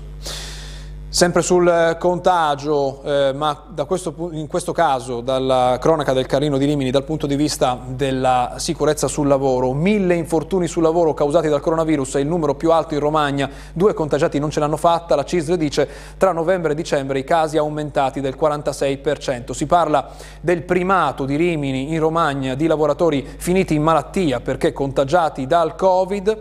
Sempre 1.13 1.43
sul 1.43 1.97
contagio, 1.99 3.03
eh, 3.03 3.33
ma 3.35 3.65
questo, 3.85 4.15
in 4.31 4.47
questo 4.47 4.71
caso 4.71 5.21
dalla 5.21 5.77
cronaca 5.81 6.13
del 6.13 6.27
Carino 6.27 6.57
di 6.57 6.67
Rimini 6.67 6.93
dal 6.93 7.03
punto 7.03 7.27
di 7.27 7.35
vista 7.35 7.81
della 7.85 8.55
sicurezza 8.59 9.09
sul 9.09 9.27
lavoro, 9.27 9.73
mille 9.73 10.15
infortuni 10.15 10.69
sul 10.69 10.85
lavoro 10.85 11.13
causati 11.13 11.49
dal 11.49 11.61
coronavirus 11.61 12.15
è 12.15 12.21
il 12.21 12.29
numero 12.29 12.55
più 12.55 12.71
alto 12.71 12.95
in 12.95 13.01
Romagna, 13.01 13.51
due 13.73 13.93
contagiati 13.93 14.39
non 14.39 14.51
ce 14.51 14.61
l'hanno 14.61 14.77
fatta, 14.77 15.17
la 15.17 15.25
CISL 15.25 15.57
dice 15.57 15.89
tra 16.17 16.31
novembre 16.31 16.73
e 16.73 16.75
dicembre 16.77 17.19
i 17.19 17.25
casi 17.25 17.57
aumentati 17.57 18.21
del 18.21 18.37
46%. 18.41 19.51
Si 19.51 19.67
parla 19.67 20.11
del 20.41 20.63
primato 20.63 21.25
di 21.25 21.35
Rimini 21.35 21.93
in 21.93 21.99
Romagna 21.99 22.55
di 22.55 22.69
lavoratori 22.69 23.27
finiti 23.37 23.75
in 23.75 23.83
malattia 23.83 24.39
perché 24.39 24.73
contagiati 24.73 25.49
dal 25.49 25.75
Covid. 25.75 26.39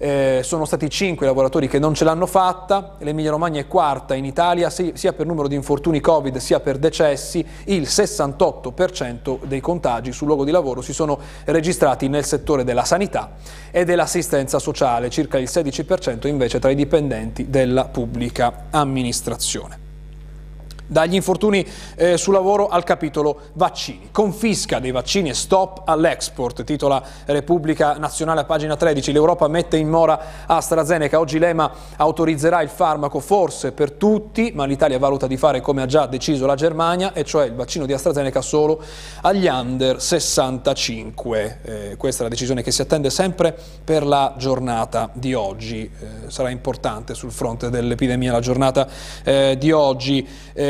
Eh, 0.00 0.42
sono 0.44 0.64
stati 0.64 0.88
5 0.88 1.26
i 1.26 1.28
lavoratori 1.28 1.66
che 1.66 1.80
non 1.80 1.92
ce 1.92 2.04
l'hanno 2.04 2.26
fatta, 2.26 2.94
l'Emilia 3.00 3.32
Romagna 3.32 3.60
è 3.60 3.66
quarta 3.66 4.14
in 4.14 4.24
Italia 4.24 4.70
sia 4.70 5.12
per 5.12 5.26
numero 5.26 5.48
di 5.48 5.56
infortuni 5.56 6.00
Covid 6.00 6.36
sia 6.36 6.60
per 6.60 6.78
decessi, 6.78 7.44
il 7.64 7.82
68% 7.82 9.40
dei 9.42 9.60
contagi 9.60 10.12
sul 10.12 10.28
luogo 10.28 10.44
di 10.44 10.52
lavoro 10.52 10.82
si 10.82 10.92
sono 10.92 11.18
registrati 11.46 12.06
nel 12.06 12.24
settore 12.24 12.62
della 12.62 12.84
sanità 12.84 13.32
e 13.72 13.84
dell'assistenza 13.84 14.60
sociale, 14.60 15.10
circa 15.10 15.36
il 15.36 15.48
16% 15.50 16.28
invece 16.28 16.60
tra 16.60 16.70
i 16.70 16.76
dipendenti 16.76 17.50
della 17.50 17.86
pubblica 17.86 18.66
amministrazione. 18.70 19.87
Dagli 20.90 21.16
infortuni 21.16 21.66
eh, 21.96 22.16
sul 22.16 22.32
lavoro 22.32 22.68
al 22.68 22.82
capitolo 22.82 23.40
vaccini. 23.52 24.08
Confisca 24.10 24.78
dei 24.78 24.90
vaccini 24.90 25.28
e 25.28 25.34
stop 25.34 25.82
all'export, 25.84 26.64
titola 26.64 27.02
Repubblica 27.26 27.98
Nazionale 27.98 28.40
a 28.40 28.44
pagina 28.44 28.74
13. 28.74 29.12
L'Europa 29.12 29.48
mette 29.48 29.76
in 29.76 29.86
mora 29.86 30.18
AstraZeneca. 30.46 31.18
Oggi 31.18 31.38
l'EMA 31.38 31.70
autorizzerà 31.96 32.62
il 32.62 32.70
farmaco 32.70 33.20
forse 33.20 33.72
per 33.72 33.92
tutti, 33.92 34.52
ma 34.54 34.64
l'Italia 34.64 34.98
valuta 34.98 35.26
di 35.26 35.36
fare 35.36 35.60
come 35.60 35.82
ha 35.82 35.86
già 35.86 36.06
deciso 36.06 36.46
la 36.46 36.54
Germania, 36.54 37.12
e 37.12 37.22
cioè 37.22 37.44
il 37.44 37.54
vaccino 37.54 37.84
di 37.84 37.92
AstraZeneca 37.92 38.40
solo 38.40 38.82
agli 39.20 39.46
under 39.46 40.00
65. 40.00 41.58
Eh, 41.64 41.96
questa 41.98 42.20
è 42.20 42.22
la 42.24 42.30
decisione 42.30 42.62
che 42.62 42.70
si 42.70 42.80
attende 42.80 43.10
sempre 43.10 43.54
per 43.84 44.06
la 44.06 44.36
giornata 44.38 45.10
di 45.12 45.34
oggi. 45.34 45.82
Eh, 45.82 46.30
sarà 46.30 46.48
importante 46.48 47.12
sul 47.12 47.30
fronte 47.30 47.68
dell'epidemia 47.68 48.32
la 48.32 48.40
giornata 48.40 48.88
eh, 49.22 49.56
di 49.58 49.70
oggi. 49.70 50.26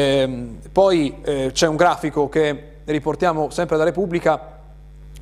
Eh, 0.09 0.23
eh, 0.23 0.29
poi 0.73 1.15
eh, 1.23 1.51
c'è 1.53 1.67
un 1.67 1.77
grafico 1.77 2.29
che 2.29 2.63
riportiamo 2.85 3.51
sempre 3.51 3.77
da 3.77 3.85
Repubblica. 3.85 4.57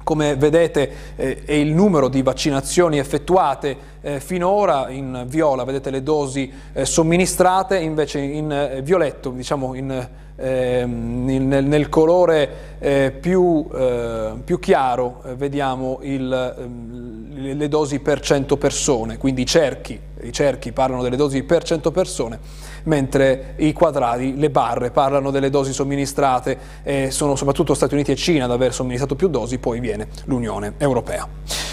Come 0.04 0.36
vedete 0.36 0.90
eh, 1.16 1.42
è 1.44 1.52
il 1.52 1.72
numero 1.72 2.06
di 2.06 2.22
vaccinazioni 2.22 2.98
effettuate 2.98 3.76
eh, 4.02 4.20
finora, 4.20 4.88
in 4.88 5.24
viola 5.26 5.64
vedete 5.64 5.90
le 5.90 6.04
dosi 6.04 6.52
eh, 6.72 6.84
somministrate, 6.84 7.78
invece 7.78 8.20
in 8.20 8.52
eh, 8.52 8.82
violetto, 8.82 9.30
diciamo 9.30 9.74
in, 9.74 10.08
ehm, 10.36 11.28
in, 11.28 11.48
nel, 11.48 11.64
nel, 11.64 11.88
colore 11.88 12.76
eh, 12.78 13.12
più, 13.18 13.66
eh, 13.74 14.34
più, 14.44 14.60
chiaro, 14.60 15.22
vediamo 15.34 15.98
il, 16.02 16.54
ehm, 16.56 17.56
le 17.56 17.68
dosi 17.68 17.98
per 17.98 18.20
100 18.20 18.56
persone, 18.56 19.18
quindi 19.18 19.44
cerchi, 19.44 19.98
i 20.26 20.32
cerchi 20.32 20.72
parlano 20.72 21.02
delle 21.02 21.16
dosi 21.16 21.42
per 21.42 21.62
100 21.62 21.90
persone 21.90 22.38
mentre 22.86 23.54
i 23.58 23.72
quadrati, 23.72 24.36
le 24.36 24.50
barre, 24.50 24.90
parlano 24.90 25.30
delle 25.30 25.50
dosi 25.50 25.72
somministrate, 25.72 26.58
eh, 26.82 27.10
sono 27.10 27.36
soprattutto 27.36 27.74
Stati 27.74 27.94
Uniti 27.94 28.12
e 28.12 28.16
Cina 28.16 28.44
ad 28.44 28.50
aver 28.50 28.72
somministrato 28.72 29.14
più 29.14 29.28
dosi, 29.28 29.58
poi 29.58 29.80
viene 29.80 30.08
l'Unione 30.24 30.74
Europea. 30.78 31.28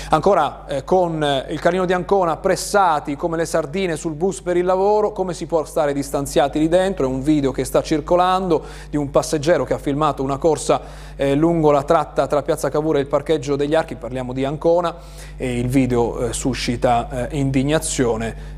Ancora 0.09 0.67
eh, 0.67 0.83
con 0.83 1.23
eh, 1.23 1.45
il 1.49 1.59
Carino 1.59 1.85
di 1.85 1.93
Ancona 1.93 2.37
pressati 2.37 3.15
come 3.15 3.35
le 3.35 3.45
sardine 3.45 3.95
sul 3.95 4.13
bus 4.13 4.41
per 4.41 4.57
il 4.57 4.65
lavoro, 4.65 5.11
come 5.11 5.33
si 5.33 5.47
può 5.47 5.63
stare 5.65 5.91
distanziati 5.91 6.59
lì 6.59 6.67
dentro? 6.67 7.05
È 7.05 7.09
un 7.09 7.23
video 7.23 7.51
che 7.51 7.63
sta 7.63 7.81
circolando 7.81 8.63
di 8.91 8.97
un 8.97 9.09
passeggero 9.09 9.63
che 9.63 9.73
ha 9.73 9.79
filmato 9.79 10.21
una 10.21 10.37
corsa 10.37 10.81
eh, 11.15 11.33
lungo 11.33 11.71
la 11.71 11.81
tratta 11.81 12.27
tra 12.27 12.43
Piazza 12.43 12.69
Cavour 12.69 12.97
e 12.97 12.99
il 12.99 13.07
parcheggio 13.07 13.55
degli 13.55 13.73
Archi, 13.73 13.95
parliamo 13.95 14.33
di 14.33 14.45
Ancona, 14.45 14.95
e 15.35 15.57
il 15.57 15.67
video 15.67 16.27
eh, 16.27 16.33
suscita 16.33 17.29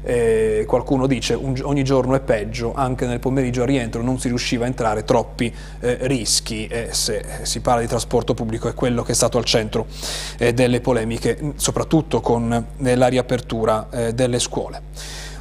eh, 0.04 0.66
qualcuno 0.68 1.08
dice 1.08 1.34
un, 1.34 1.60
ogni 1.64 1.84
giorno 1.84 2.16
è 2.16 2.20
peggio, 2.20 2.74
anche 2.76 3.06
nel 3.06 3.20
pomeriggio 3.20 3.64
a 3.64 3.66
rientro 3.66 4.02
non 4.02 4.20
si 4.20 4.28
riusciva 4.28 4.66
a 4.66 4.68
entrare 4.68 5.04
troppi 5.04 5.54
eh, 5.80 5.98
rischi 6.02 6.68
e 6.68 6.90
se 6.92 7.24
si 7.42 7.60
parla 7.62 7.82
di 7.82 7.88
trasporto 7.88 8.34
pubblico 8.34 8.68
è 8.68 8.74
quello 8.74 9.04
che 9.04 9.14
è 9.14 9.16
stato 9.16 9.38
al 9.38 9.46
centro 9.46 9.88
delle 10.38 10.82
polemiche 10.82 11.54
soprattutto 11.56 12.22
con 12.22 12.66
eh, 12.78 12.96
la 12.96 13.08
riapertura 13.08 13.88
eh, 13.90 14.14
delle 14.14 14.40
scuole. 14.40 14.82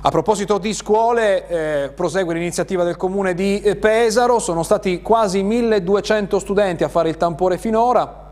A 0.06 0.10
proposito 0.10 0.58
di 0.58 0.74
scuole, 0.74 1.48
eh, 1.48 1.88
prosegue 1.88 2.34
l'iniziativa 2.34 2.84
del 2.84 2.96
comune 2.96 3.32
di 3.32 3.58
eh, 3.60 3.76
Pesaro, 3.76 4.38
sono 4.38 4.62
stati 4.62 5.00
quasi 5.00 5.42
1200 5.42 6.38
studenti 6.38 6.84
a 6.84 6.88
fare 6.88 7.08
il 7.08 7.16
tampone 7.16 7.56
finora, 7.56 8.23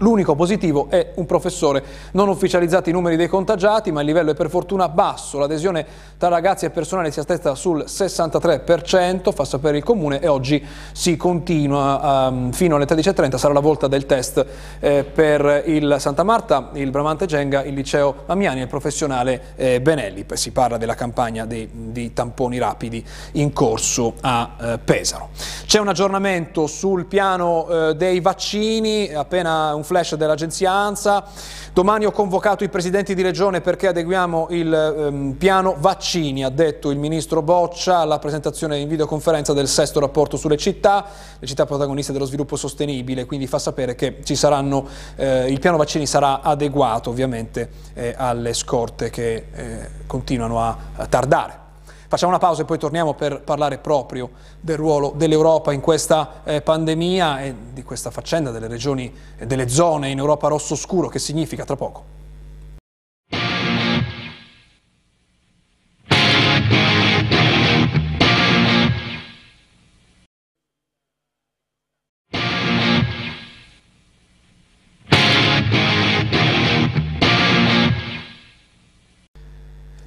L'unico 0.00 0.34
positivo 0.34 0.86
è 0.88 1.12
un 1.16 1.26
professore. 1.26 1.82
Non 2.12 2.28
ufficializzati 2.28 2.88
i 2.88 2.92
numeri 2.92 3.16
dei 3.16 3.28
contagiati, 3.28 3.92
ma 3.92 4.00
il 4.00 4.06
livello 4.06 4.30
è 4.30 4.34
per 4.34 4.48
fortuna 4.48 4.88
basso. 4.88 5.38
L'adesione 5.38 5.84
tra 6.16 6.28
ragazzi 6.28 6.64
e 6.64 6.70
personale 6.70 7.10
si 7.10 7.20
attesta 7.20 7.54
sul 7.54 7.84
63%, 7.86 9.30
fa 9.30 9.44
sapere 9.44 9.76
il 9.76 9.84
Comune, 9.84 10.20
e 10.20 10.26
oggi 10.26 10.64
si 10.92 11.18
continua 11.18 12.28
um, 12.28 12.50
fino 12.52 12.76
alle 12.76 12.86
13.30. 12.86 13.36
Sarà 13.36 13.52
la 13.52 13.60
volta 13.60 13.88
del 13.88 14.06
test 14.06 14.44
eh, 14.80 15.04
per 15.04 15.64
il 15.66 15.96
Santa 15.98 16.22
Marta, 16.22 16.70
il 16.72 16.90
Bramante 16.90 17.26
Genga, 17.26 17.62
il 17.62 17.74
liceo 17.74 18.22
Mamiani 18.24 18.60
e 18.60 18.62
il 18.62 18.68
professionale 18.68 19.52
eh, 19.56 19.82
Benelli. 19.82 20.24
Si 20.32 20.50
parla 20.50 20.78
della 20.78 20.94
campagna 20.94 21.44
dei, 21.44 21.68
di 21.70 22.14
tamponi 22.14 22.56
rapidi 22.56 23.04
in 23.32 23.52
corso 23.52 24.14
a 24.22 24.50
eh, 24.58 24.78
Pesaro. 24.82 25.28
C'è 25.66 25.78
un 25.78 25.88
aggiornamento 25.88 26.66
sul 26.66 27.04
piano 27.04 27.68
eh, 27.68 27.94
dei 27.96 28.20
vaccini, 28.20 29.12
appena 29.12 29.74
un 29.74 29.88
flash 29.90 30.14
dell'agenzia 30.14 30.70
ANSA. 30.70 31.24
Domani 31.72 32.06
ho 32.06 32.12
convocato 32.12 32.62
i 32.62 32.68
presidenti 32.68 33.12
di 33.12 33.22
regione 33.22 33.60
perché 33.60 33.88
adeguiamo 33.88 34.46
il 34.50 34.72
ehm, 34.72 35.32
piano 35.32 35.74
vaccini, 35.76 36.44
ha 36.44 36.48
detto 36.48 36.90
il 36.90 36.98
ministro 36.98 37.42
Boccia 37.42 37.98
alla 37.98 38.20
presentazione 38.20 38.78
in 38.78 38.86
videoconferenza 38.86 39.52
del 39.52 39.66
sesto 39.66 39.98
rapporto 39.98 40.36
sulle 40.36 40.56
città, 40.56 41.04
le 41.40 41.46
città 41.46 41.66
protagoniste 41.66 42.12
dello 42.12 42.24
sviluppo 42.24 42.54
sostenibile, 42.54 43.24
quindi 43.24 43.48
fa 43.48 43.58
sapere 43.58 43.96
che 43.96 44.18
saranno, 44.34 44.86
eh, 45.16 45.50
il 45.50 45.58
piano 45.58 45.76
vaccini 45.76 46.06
sarà 46.06 46.40
adeguato 46.40 47.10
ovviamente 47.10 47.68
eh, 47.94 48.14
alle 48.16 48.52
scorte 48.52 49.10
che 49.10 49.46
eh, 49.52 49.88
continuano 50.06 50.60
a, 50.60 50.76
a 50.94 51.06
tardare. 51.06 51.69
Facciamo 52.10 52.32
una 52.32 52.40
pausa 52.40 52.62
e 52.62 52.64
poi 52.64 52.76
torniamo 52.76 53.14
per 53.14 53.40
parlare 53.42 53.78
proprio 53.78 54.30
del 54.58 54.76
ruolo 54.76 55.12
dell'Europa 55.14 55.72
in 55.72 55.80
questa 55.80 56.42
eh, 56.42 56.60
pandemia 56.60 57.40
e 57.40 57.54
di 57.72 57.84
questa 57.84 58.10
faccenda 58.10 58.50
delle 58.50 58.66
regioni 58.66 59.14
e 59.38 59.46
delle 59.46 59.68
zone 59.68 60.08
in 60.08 60.18
Europa 60.18 60.48
rosso 60.48 60.74
scuro 60.74 61.06
che 61.06 61.20
significa 61.20 61.64
tra 61.64 61.76
poco. 61.76 62.19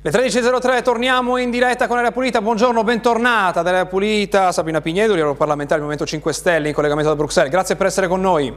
Le 0.06 0.12
13.03 0.12 0.84
torniamo 0.84 1.38
in 1.38 1.50
diretta 1.50 1.88
con 1.88 1.98
Area 1.98 2.12
Pulita, 2.12 2.42
buongiorno, 2.42 2.84
bentornata 2.84 3.62
ad 3.62 3.68
Area 3.68 3.86
Pulita, 3.86 4.52
Sabina 4.52 4.82
Pignedoli, 4.82 5.22
europarlamentare 5.22 5.80
del 5.80 5.88
Movimento 5.88 6.06
5 6.06 6.34
Stelle 6.34 6.68
in 6.68 6.74
collegamento 6.74 7.10
da 7.10 7.16
Bruxelles, 7.16 7.50
grazie 7.50 7.78
per 7.78 7.86
essere 7.86 8.10
con 8.10 8.20
noi. 8.20 8.54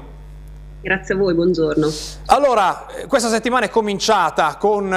Grazie 0.81 1.15
a 1.15 1.19
voi, 1.19 1.35
buongiorno. 1.35 1.89
Allora, 2.27 2.87
questa 3.07 3.29
settimana 3.29 3.67
è 3.67 3.71
cominciata 3.71 4.57
con 4.59 4.93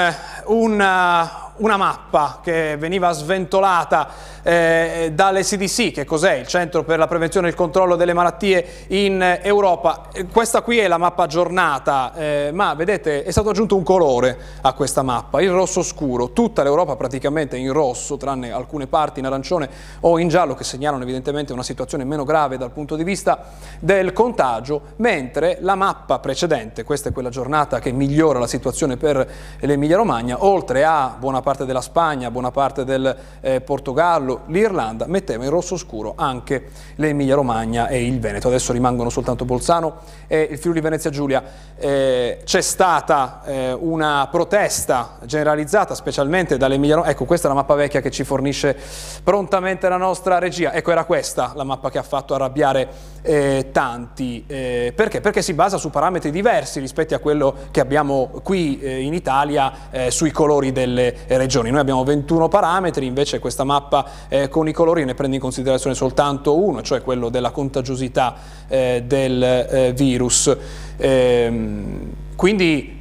una, 0.46 1.49
una 1.60 1.78
mappa 1.78 2.40
che 2.42 2.78
veniva 2.78 3.12
sventolata 3.12 4.10
eh, 4.44 5.12
dalle 5.14 5.44
CDC, 5.44 5.92
che 5.92 6.06
cos'è? 6.06 6.34
Il 6.34 6.48
Centro 6.48 6.84
per 6.84 7.00
la 7.00 7.08
Prevenzione 7.08 7.48
e 7.48 7.50
il 7.50 7.56
Controllo 7.56 7.96
delle 7.96 8.14
Malattie 8.14 8.86
in 8.88 9.40
Europa. 9.42 10.04
Questa 10.32 10.62
qui 10.62 10.78
è 10.78 10.88
la 10.88 10.98
mappa 10.98 11.24
aggiornata, 11.24 12.14
eh, 12.16 12.50
ma 12.54 12.74
vedete 12.74 13.24
è 13.24 13.32
stato 13.32 13.50
aggiunto 13.50 13.76
un 13.76 13.84
colore 13.84 14.38
a 14.62 14.74
questa 14.74 15.02
mappa, 15.02 15.42
il 15.42 15.52
rosso 15.52 15.84
scuro. 15.84 16.32
Tutta 16.32 16.64
l'Europa 16.64 16.96
praticamente 16.96 17.58
in 17.58 17.74
rosso, 17.74 18.18
tranne 18.18 18.52
alcune 18.52 18.88
parti 18.88 19.20
in 19.20 19.26
arancione 19.26 19.70
o 20.02 20.18
in 20.18 20.30
giallo 20.30 20.56
che 20.56 20.64
segnalano 20.64 21.04
evidentemente 21.04 21.52
una 21.54 21.64
situazione 21.64 22.06
meno 22.06 22.24
grave 22.24 22.58
dal 22.58 22.72
punto 22.72 22.96
di 22.96 23.04
vista 23.04 23.50
del 23.80 24.14
contagio, 24.14 24.82
mentre 24.98 25.58
la 25.62 25.76
mappa 25.76 26.20
precedente, 26.20 26.84
questa 26.84 27.10
è 27.10 27.12
quella 27.12 27.30
giornata 27.30 27.80
che 27.80 27.92
migliora 27.92 28.40
la 28.40 28.48
situazione 28.48 28.96
per 28.96 29.28
l'Emilia 29.60 29.98
Romagna, 29.98 30.44
oltre 30.46 30.86
a 30.86 31.16
buona 31.18 31.42
parte 31.42 31.48
della 31.50 31.82
Spagna, 31.82 32.30
buona 32.30 32.52
parte 32.52 32.84
del 32.84 33.16
eh, 33.42 33.62
Portogallo, 33.62 34.42
l'Irlanda, 34.48 35.06
metteva 35.08 35.44
in 35.44 35.50
rosso 35.50 35.78
scuro 35.78 36.14
anche 36.16 36.66
l'Emilia 36.96 37.36
Romagna 37.36 37.88
e 37.88 38.06
il 38.06 38.20
Veneto. 38.20 38.48
Adesso 38.48 38.72
rimangono 38.72 39.10
soltanto 39.10 39.46
Bolzano 39.46 39.98
e 40.28 40.48
il 40.52 40.58
Friuli 40.60 40.80
Venezia 40.80 41.10
Giulia. 41.10 41.44
Eh, 41.76 42.42
c'è 42.44 42.62
stata 42.62 43.42
eh, 43.46 43.74
una 43.74 44.28
protesta 44.32 45.18
generalizzata, 45.26 45.96
specialmente 45.96 46.58
dall'Emilia 46.58 46.96
Romagna. 46.96 47.14
Ecco, 47.14 47.26
questa 47.26 47.48
è 47.48 47.50
la 47.50 47.56
mappa 47.56 47.74
vecchia 47.74 48.02
che 48.02 48.12
ci 48.12 48.24
fornisce 48.24 48.78
prontamente 49.24 49.90
la 49.90 49.98
nostra 49.98 50.38
regia. 50.38 50.74
Ecco, 50.74 50.92
era 50.92 51.06
questa 51.06 51.54
la 51.56 51.64
mappa 51.64 51.90
che 51.90 51.98
ha 51.98 52.04
fatto 52.04 52.36
arrabbiare 52.36 52.88
eh, 53.22 53.70
tanti. 53.72 54.44
Eh, 54.48 54.94
perché? 54.96 55.22
Perché 55.22 55.42
si 55.42 55.54
basa 55.54 55.78
su 55.78 55.90
parametri 55.90 56.32
diversi 56.32 56.80
rispetto 56.80 57.16
a 57.16 57.20
quello 57.20 57.56
che 57.72 57.80
abbiamo 57.80 58.30
qui 58.44 58.80
eh, 58.80 59.02
in 59.02 59.14
Italia 59.14 59.72
eh, 59.92 60.12
sui 60.12 60.32
colori 60.32 60.72
delle 60.72 61.16
regioni. 61.40 61.72
Noi 61.72 61.80
abbiamo 61.80 62.04
21 62.04 62.48
parametri, 62.48 63.06
invece 63.06 63.40
questa 63.40 63.64
mappa 63.64 64.06
eh, 64.28 64.50
con 64.50 64.68
i 64.68 64.74
colori 64.74 65.04
ne 65.06 65.16
prende 65.16 65.38
in 65.38 65.42
considerazione 65.42 65.96
soltanto 65.96 66.58
uno, 66.58 66.82
cioè 66.82 67.02
quello 67.02 67.30
della 67.30 67.52
contagiosità 67.52 68.36
eh, 68.68 69.04
del 69.06 69.94
virus. 69.96 70.56
Ehm, 70.98 72.14
quindi 72.36 72.98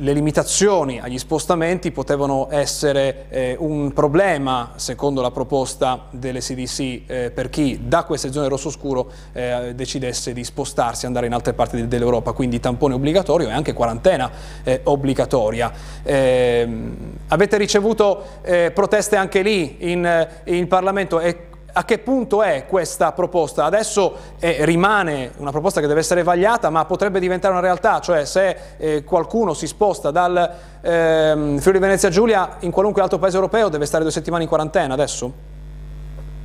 le 0.00 0.12
limitazioni 0.12 0.98
agli 0.98 1.18
spostamenti 1.18 1.90
potevano 1.90 2.48
essere 2.50 3.26
eh, 3.28 3.56
un 3.58 3.92
problema, 3.92 4.72
secondo 4.76 5.20
la 5.20 5.30
proposta 5.30 6.06
delle 6.10 6.40
CDC, 6.40 7.02
eh, 7.06 7.30
per 7.30 7.50
chi 7.50 7.80
da 7.84 8.04
queste 8.04 8.32
zone 8.32 8.48
rosso 8.48 8.70
scuro 8.70 9.10
eh, 9.32 9.72
decidesse 9.74 10.32
di 10.32 10.42
spostarsi, 10.42 11.06
andare 11.06 11.26
in 11.26 11.34
altre 11.34 11.52
parti 11.52 11.86
dell'Europa, 11.86 12.32
quindi 12.32 12.60
tampone 12.60 12.94
obbligatorio 12.94 13.48
e 13.48 13.52
anche 13.52 13.72
quarantena 13.72 14.30
eh, 14.64 14.80
obbligatoria. 14.84 15.72
Ehm, 16.02 16.96
avete 17.28 17.58
ricevuto 17.58 18.24
eh, 18.42 18.70
proteste 18.74 19.16
anche 19.16 19.42
lì 19.42 19.76
in, 19.90 20.28
in 20.44 20.66
Parlamento 20.66 21.20
e 21.20 21.49
a 21.72 21.84
che 21.84 21.98
punto 21.98 22.42
è 22.42 22.64
questa 22.66 23.12
proposta? 23.12 23.64
Adesso 23.64 24.16
eh, 24.40 24.64
rimane 24.64 25.32
una 25.36 25.50
proposta 25.50 25.80
che 25.80 25.86
deve 25.86 26.00
essere 26.00 26.22
vagliata, 26.22 26.70
ma 26.70 26.84
potrebbe 26.84 27.20
diventare 27.20 27.52
una 27.52 27.62
realtà, 27.62 28.00
cioè 28.00 28.24
se 28.24 28.56
eh, 28.76 29.04
qualcuno 29.04 29.54
si 29.54 29.66
sposta 29.66 30.10
dal 30.10 30.50
eh, 30.80 31.56
Friuli 31.58 31.78
Venezia 31.78 32.08
Giulia 32.08 32.56
in 32.60 32.70
qualunque 32.70 33.02
altro 33.02 33.18
paese 33.18 33.36
europeo 33.36 33.68
deve 33.68 33.86
stare 33.86 34.02
due 34.02 34.12
settimane 34.12 34.42
in 34.42 34.48
quarantena 34.48 34.94
adesso? 34.94 35.32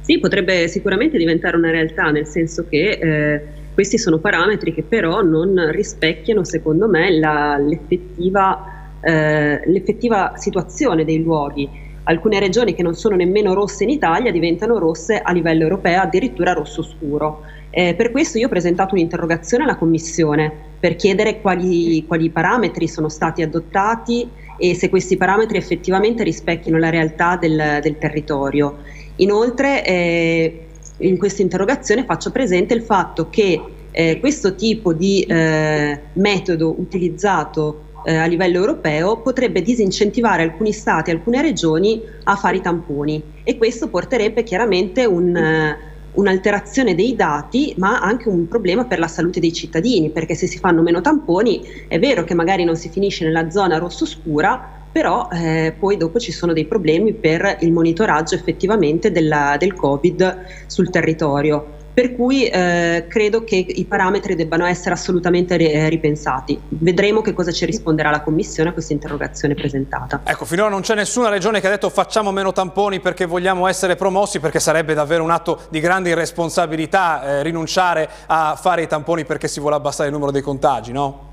Sì, 0.01 0.19
potrebbe 0.19 0.67
sicuramente 0.67 1.17
diventare 1.17 1.57
una 1.57 1.71
realtà, 1.71 2.11
nel 2.11 2.27
senso 2.27 2.67
che 2.69 2.89
eh, 2.89 3.41
questi 3.73 3.97
sono 3.97 4.19
parametri 4.19 4.73
che 4.73 4.83
però 4.83 5.21
non 5.21 5.71
rispecchiano, 5.71 6.43
secondo 6.43 6.87
me, 6.87 7.09
l'effettiva, 7.09 8.89
eh, 9.01 9.61
l'effettiva 9.65 10.33
situazione 10.35 11.03
dei 11.03 11.23
luoghi 11.23 11.84
alcune 12.05 12.39
regioni 12.39 12.73
che 12.73 12.83
non 12.83 12.95
sono 12.95 13.15
nemmeno 13.15 13.53
rosse 13.53 13.83
in 13.83 13.89
Italia 13.89 14.31
diventano 14.31 14.77
rosse 14.79 15.19
a 15.19 15.31
livello 15.31 15.63
europeo, 15.63 16.01
addirittura 16.01 16.53
rosso 16.53 16.83
scuro. 16.83 17.41
Eh, 17.69 17.93
per 17.95 18.11
questo 18.11 18.37
io 18.37 18.45
ho 18.47 18.49
presentato 18.49 18.95
un'interrogazione 18.95 19.63
alla 19.63 19.75
Commissione 19.75 20.51
per 20.79 20.95
chiedere 20.95 21.41
quali, 21.41 22.05
quali, 22.07 22.29
parametri 22.29 22.87
sono 22.87 23.09
stati 23.09 23.41
adottati 23.41 24.29
e 24.57 24.75
se 24.75 24.89
questi 24.89 25.17
parametri 25.17 25.57
effettivamente 25.57 26.23
rispecchiano 26.23 26.77
la 26.77 26.89
realtà 26.89 27.37
del, 27.37 27.79
del 27.81 27.97
territorio. 27.97 28.77
Inoltre 29.17 29.83
eh, 29.85 30.65
in 30.99 31.17
questa 31.17 31.41
interrogazione 31.41 32.05
faccio 32.05 32.31
presente 32.31 32.73
il 32.73 32.81
fatto 32.81 33.29
che 33.29 33.61
eh, 33.91 34.19
questo 34.19 34.55
tipo 34.55 34.93
di 34.93 35.21
eh, 35.21 35.99
metodo 36.13 36.75
utilizzato 36.77 37.81
eh, 38.05 38.15
a 38.15 38.25
livello 38.25 38.57
europeo 38.57 39.17
potrebbe 39.21 39.61
disincentivare 39.61 40.43
alcuni 40.43 40.71
stati, 40.71 41.11
alcune 41.11 41.41
regioni 41.41 42.01
a 42.23 42.35
fare 42.35 42.57
i 42.57 42.61
tamponi. 42.61 43.21
E 43.43 43.57
questo 43.57 43.89
porterebbe 43.89 44.43
chiaramente 44.43 45.05
un, 45.05 45.35
eh, 45.35 45.77
un'alterazione 46.13 46.95
dei 46.95 47.15
dati 47.15 47.73
ma 47.77 47.99
anche 47.99 48.29
un 48.29 48.47
problema 48.47 48.85
per 48.85 48.99
la 48.99 49.07
salute 49.07 49.39
dei 49.39 49.53
cittadini 49.53 50.09
perché 50.09 50.35
se 50.35 50.47
si 50.47 50.57
fanno 50.57 50.81
meno 50.81 51.01
tamponi 51.01 51.61
è 51.87 51.99
vero 51.99 52.23
che 52.23 52.33
magari 52.33 52.63
non 52.63 52.75
si 52.75 52.89
finisce 52.89 53.25
nella 53.25 53.49
zona 53.49 53.77
rosso 53.77 54.05
scura 54.05 54.83
però 54.91 55.27
eh, 55.29 55.73
poi 55.77 55.97
dopo 55.97 56.19
ci 56.19 56.31
sono 56.31 56.53
dei 56.53 56.65
problemi 56.65 57.13
per 57.13 57.57
il 57.59 57.73
monitoraggio 57.73 58.35
effettivamente 58.35 59.11
della, 59.11 59.57
del 59.59 59.73
Covid 59.73 60.45
sul 60.67 60.89
territorio 60.89 61.83
per 61.95 62.13
cui 62.13 62.45
eh, 62.45 63.05
credo 63.07 63.45
che 63.45 63.55
i 63.55 63.85
parametri 63.85 64.35
debbano 64.35 64.65
essere 64.65 64.95
assolutamente 64.95 65.57
eh, 65.57 65.87
ripensati. 65.87 66.59
Vedremo 66.67 67.21
che 67.21 67.31
cosa 67.31 67.53
ci 67.53 67.65
risponderà 67.65 68.09
la 68.09 68.19
Commissione 68.19 68.71
a 68.71 68.73
questa 68.73 68.91
interrogazione 68.91 69.53
presentata. 69.53 70.19
Ecco, 70.25 70.43
finora 70.43 70.67
non 70.67 70.81
c'è 70.81 70.93
nessuna 70.93 71.29
regione 71.29 71.61
che 71.61 71.67
ha 71.67 71.69
detto 71.69 71.89
facciamo 71.89 72.33
meno 72.33 72.51
tamponi 72.51 72.99
perché 72.99 73.25
vogliamo 73.25 73.65
essere 73.67 73.95
promossi, 73.95 74.41
perché 74.41 74.59
sarebbe 74.59 74.93
davvero 74.93 75.23
un 75.23 75.31
atto 75.31 75.61
di 75.69 75.79
grande 75.79 76.09
irresponsabilità 76.09 77.23
eh, 77.23 77.43
rinunciare 77.43 78.09
a 78.25 78.57
fare 78.59 78.81
i 78.81 78.87
tamponi 78.87 79.23
perché 79.23 79.47
si 79.47 79.61
vuole 79.61 79.77
abbassare 79.77 80.09
il 80.09 80.13
numero 80.13 80.31
dei 80.31 80.41
contagi, 80.41 80.91
no? 80.91 81.31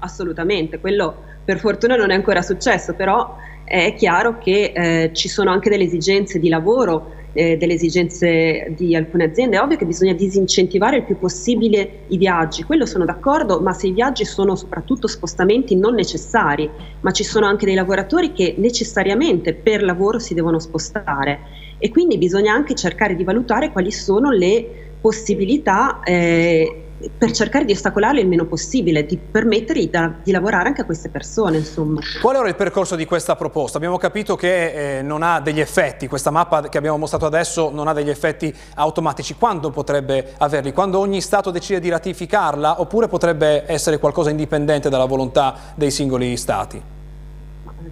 Assolutamente, 0.00 0.80
quello 0.80 1.30
per 1.44 1.58
fortuna 1.58 1.96
non 1.96 2.10
è 2.10 2.14
ancora 2.14 2.42
successo, 2.42 2.94
però 2.94 3.36
è 3.64 3.94
chiaro 3.94 4.38
che 4.38 4.72
eh, 4.74 5.10
ci 5.12 5.28
sono 5.28 5.50
anche 5.50 5.70
delle 5.70 5.84
esigenze 5.84 6.38
di 6.38 6.48
lavoro 6.48 7.20
eh, 7.32 7.56
delle 7.56 7.74
esigenze 7.74 8.74
di 8.76 8.94
alcune 8.94 9.24
aziende, 9.24 9.56
è 9.56 9.60
ovvio 9.60 9.76
che 9.76 9.86
bisogna 9.86 10.12
disincentivare 10.12 10.98
il 10.98 11.04
più 11.04 11.18
possibile 11.18 12.00
i 12.08 12.16
viaggi, 12.16 12.62
quello 12.62 12.86
sono 12.86 13.04
d'accordo, 13.04 13.60
ma 13.60 13.72
se 13.72 13.86
i 13.86 13.92
viaggi 13.92 14.24
sono 14.24 14.54
soprattutto 14.54 15.06
spostamenti 15.06 15.76
non 15.76 15.94
necessari, 15.94 16.68
ma 17.00 17.10
ci 17.10 17.24
sono 17.24 17.46
anche 17.46 17.64
dei 17.64 17.74
lavoratori 17.74 18.32
che 18.32 18.54
necessariamente 18.58 19.54
per 19.54 19.82
lavoro 19.82 20.18
si 20.18 20.34
devono 20.34 20.58
spostare. 20.58 21.40
E 21.78 21.90
quindi 21.90 22.18
bisogna 22.18 22.52
anche 22.52 22.74
cercare 22.74 23.14
di 23.16 23.24
valutare 23.24 23.72
quali 23.72 23.90
sono 23.90 24.30
le 24.30 24.90
possibilità 25.00 26.00
eh, 26.04 26.81
per 27.16 27.30
cercare 27.32 27.64
di 27.64 27.72
ostacolarle 27.72 28.20
il 28.20 28.28
meno 28.28 28.44
possibile, 28.46 29.04
di 29.04 29.18
permettere 29.18 29.88
da, 29.88 30.12
di 30.22 30.30
lavorare 30.30 30.68
anche 30.68 30.82
a 30.82 30.84
queste 30.84 31.08
persone. 31.08 31.58
Insomma. 31.58 32.00
Qual 32.20 32.36
è 32.36 32.38
ora 32.38 32.48
il 32.48 32.54
percorso 32.54 32.96
di 32.96 33.04
questa 33.04 33.36
proposta? 33.36 33.76
Abbiamo 33.76 33.98
capito 33.98 34.36
che 34.36 34.98
eh, 34.98 35.02
non 35.02 35.22
ha 35.22 35.40
degli 35.40 35.60
effetti, 35.60 36.06
questa 36.06 36.30
mappa 36.30 36.68
che 36.68 36.78
abbiamo 36.78 36.98
mostrato 36.98 37.26
adesso 37.26 37.70
non 37.70 37.88
ha 37.88 37.92
degli 37.92 38.10
effetti 38.10 38.54
automatici. 38.74 39.34
Quando 39.34 39.70
potrebbe 39.70 40.32
averli? 40.38 40.72
Quando 40.72 40.98
ogni 40.98 41.20
Stato 41.20 41.50
decide 41.50 41.80
di 41.80 41.88
ratificarla 41.88 42.80
oppure 42.80 43.08
potrebbe 43.08 43.64
essere 43.66 43.98
qualcosa 43.98 44.30
indipendente 44.30 44.88
dalla 44.88 45.06
volontà 45.06 45.54
dei 45.74 45.90
singoli 45.90 46.36
Stati? 46.36 46.82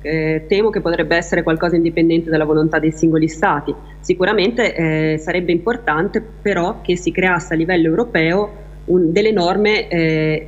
Eh, 0.02 0.46
temo 0.48 0.70
che 0.70 0.80
potrebbe 0.80 1.16
essere 1.16 1.42
qualcosa 1.42 1.76
indipendente 1.76 2.30
dalla 2.30 2.44
volontà 2.44 2.78
dei 2.78 2.92
singoli 2.92 3.28
Stati. 3.28 3.74
Sicuramente 4.00 4.74
eh, 4.74 5.18
sarebbe 5.18 5.52
importante 5.52 6.20
però 6.20 6.80
che 6.80 6.96
si 6.96 7.10
creasse 7.12 7.54
a 7.54 7.56
livello 7.56 7.88
europeo 7.88 8.68
un, 8.90 9.12
delle 9.12 9.32
norme 9.32 9.88
eh, 9.88 10.46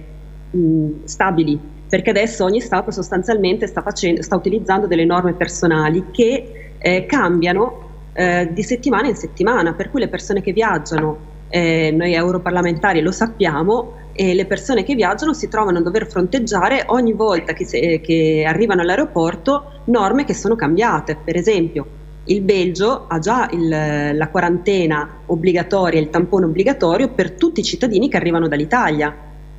mh, 0.51 1.05
stabili, 1.05 1.59
perché 1.89 2.11
adesso 2.11 2.45
ogni 2.45 2.61
Stato 2.61 2.91
sostanzialmente 2.91 3.67
sta, 3.67 3.83
facendo, 3.83 4.23
sta 4.23 4.37
utilizzando 4.37 4.87
delle 4.87 5.05
norme 5.05 5.35
personali 5.35 6.07
che 6.11 6.75
eh, 6.79 7.07
cambiano 7.07 7.91
eh, 8.13 8.49
di 8.53 8.63
settimana 8.63 9.09
in 9.09 9.17
settimana, 9.17 9.75
per 9.75 9.91
cui 9.91 10.01
le 10.01 10.09
persone 10.09 10.41
che 10.43 10.53
viaggiano, 10.53 11.31
eh, 11.49 11.91
noi 11.91 12.15
europarlamentari 12.15 13.01
lo 13.01 13.13
sappiamo, 13.13 14.01
e 14.15 14.35
le 14.35 14.45
persone 14.45 14.85
che 14.85 14.95
viaggiano 14.95 15.33
si 15.33 15.49
trovano 15.49 15.79
a 15.79 15.83
dover 15.83 16.07
fronteggiare 16.07 16.85
ogni 16.89 17.15
volta 17.15 17.55
che, 17.55 17.65
se, 17.65 18.01
che 18.03 18.45
arrivano 18.47 18.83
all'aeroporto 18.83 19.81
norme 19.85 20.25
che 20.25 20.35
sono 20.35 20.55
cambiate, 20.55 21.17
per 21.23 21.37
esempio 21.37 22.01
il 22.25 22.41
Belgio 22.43 23.07
ha 23.09 23.19
già 23.19 23.49
il, 23.51 24.17
la 24.17 24.29
quarantena 24.29 25.21
obbligatoria, 25.27 25.99
il 25.99 26.11
tampone 26.11 26.45
obbligatorio 26.45 27.09
per 27.09 27.33
tutti 27.33 27.61
i 27.61 27.65
cittadini 27.65 28.09
che 28.09 28.17
arrivano 28.17 28.47
dall'Italia, 28.47 29.15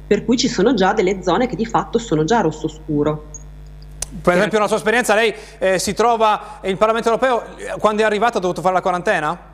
per 0.06 0.24
cui 0.24 0.38
ci 0.38 0.48
sono 0.48 0.74
già 0.74 0.94
delle 0.94 1.22
zone 1.22 1.48
che 1.48 1.56
di 1.56 1.66
fatto 1.66 1.98
sono 1.98 2.24
già 2.24 2.42
rosso 2.42 2.68
scuro. 2.68 3.26
Per 4.22 4.34
esempio, 4.34 4.60
una 4.60 4.68
sua 4.68 4.78
esperienza, 4.78 5.16
lei 5.16 5.34
eh, 5.58 5.80
si 5.80 5.94
trova 5.94 6.60
in 6.64 6.78
Parlamento 6.78 7.10
europeo, 7.10 7.44
quando 7.80 8.04
è 8.04 8.06
arrivata 8.06 8.38
ha 8.38 8.42
dovuto 8.42 8.62
fare 8.62 8.76
la 8.76 8.82
quarantena? 8.82 9.52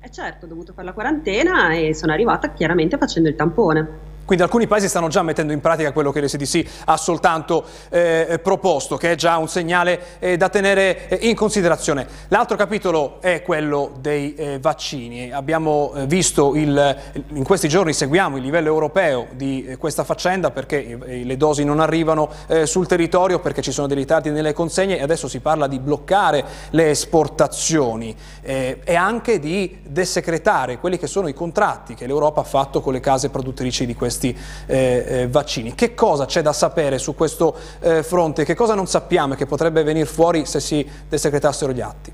Eh 0.00 0.10
certo, 0.10 0.46
ho 0.46 0.48
dovuto 0.48 0.72
fare 0.72 0.86
la 0.86 0.92
quarantena 0.92 1.72
e 1.74 1.94
sono 1.94 2.12
arrivata 2.12 2.52
chiaramente 2.52 2.96
facendo 2.96 3.28
il 3.28 3.36
tampone. 3.36 4.10
Quindi 4.24 4.44
alcuni 4.44 4.66
paesi 4.66 4.88
stanno 4.88 5.08
già 5.08 5.22
mettendo 5.22 5.52
in 5.52 5.60
pratica 5.60 5.92
quello 5.92 6.12
che 6.12 6.20
l'SDC 6.20 6.64
ha 6.84 6.96
soltanto 6.96 7.64
eh, 7.90 8.40
proposto, 8.42 8.96
che 8.96 9.12
è 9.12 9.14
già 9.14 9.36
un 9.36 9.48
segnale 9.48 10.00
eh, 10.20 10.36
da 10.36 10.48
tenere 10.48 11.08
eh, 11.08 11.28
in 11.28 11.34
considerazione. 11.34 12.06
L'altro 12.28 12.56
capitolo 12.56 13.20
è 13.20 13.42
quello 13.42 13.92
dei 14.00 14.34
eh, 14.34 14.58
vaccini. 14.60 15.32
Abbiamo 15.32 15.92
eh, 15.94 16.06
visto 16.06 16.54
il, 16.54 16.96
in 17.32 17.42
questi 17.42 17.68
giorni 17.68 17.92
seguiamo 17.92 18.36
il 18.36 18.42
livello 18.42 18.68
europeo 18.68 19.26
di 19.32 19.64
eh, 19.64 19.76
questa 19.76 20.04
faccenda 20.04 20.50
perché 20.50 20.98
le 21.02 21.36
dosi 21.36 21.64
non 21.64 21.80
arrivano 21.80 22.30
sul 22.64 22.86
territorio 22.86 23.40
perché 23.40 23.62
ci 23.62 23.72
sono 23.72 23.86
dei 23.86 23.96
ritardi 23.96 24.30
nelle 24.30 24.52
consegne 24.52 24.98
e 24.98 25.02
adesso 25.02 25.28
si 25.28 25.40
parla 25.40 25.66
di 25.66 25.78
bloccare 25.78 26.44
le 26.70 26.90
esportazioni 26.90 28.14
e 28.42 28.94
anche 28.94 29.38
di 29.38 29.78
desecretare 29.82 30.78
quelli 30.78 30.98
che 30.98 31.06
sono 31.06 31.28
i 31.28 31.34
contratti 31.34 31.94
che 31.94 32.06
l'Europa 32.06 32.40
ha 32.40 32.44
fatto 32.44 32.80
con 32.80 32.92
le 32.92 33.00
case 33.00 33.30
produttrici 33.30 33.86
di 33.86 33.94
questi 33.94 34.11
questi 34.12 34.36
eh, 34.66 35.04
eh, 35.06 35.28
vaccini. 35.28 35.74
Che 35.74 35.94
cosa 35.94 36.26
c'è 36.26 36.42
da 36.42 36.52
sapere 36.52 36.98
su 36.98 37.14
questo 37.14 37.56
eh, 37.80 38.02
fronte? 38.02 38.44
Che 38.44 38.54
cosa 38.54 38.74
non 38.74 38.86
sappiamo 38.86 39.34
e 39.34 39.36
che 39.36 39.46
potrebbe 39.46 39.82
venire 39.82 40.06
fuori 40.06 40.44
se 40.44 40.60
si 40.60 40.86
desecretassero 41.08 41.72
gli 41.72 41.80
atti? 41.80 42.12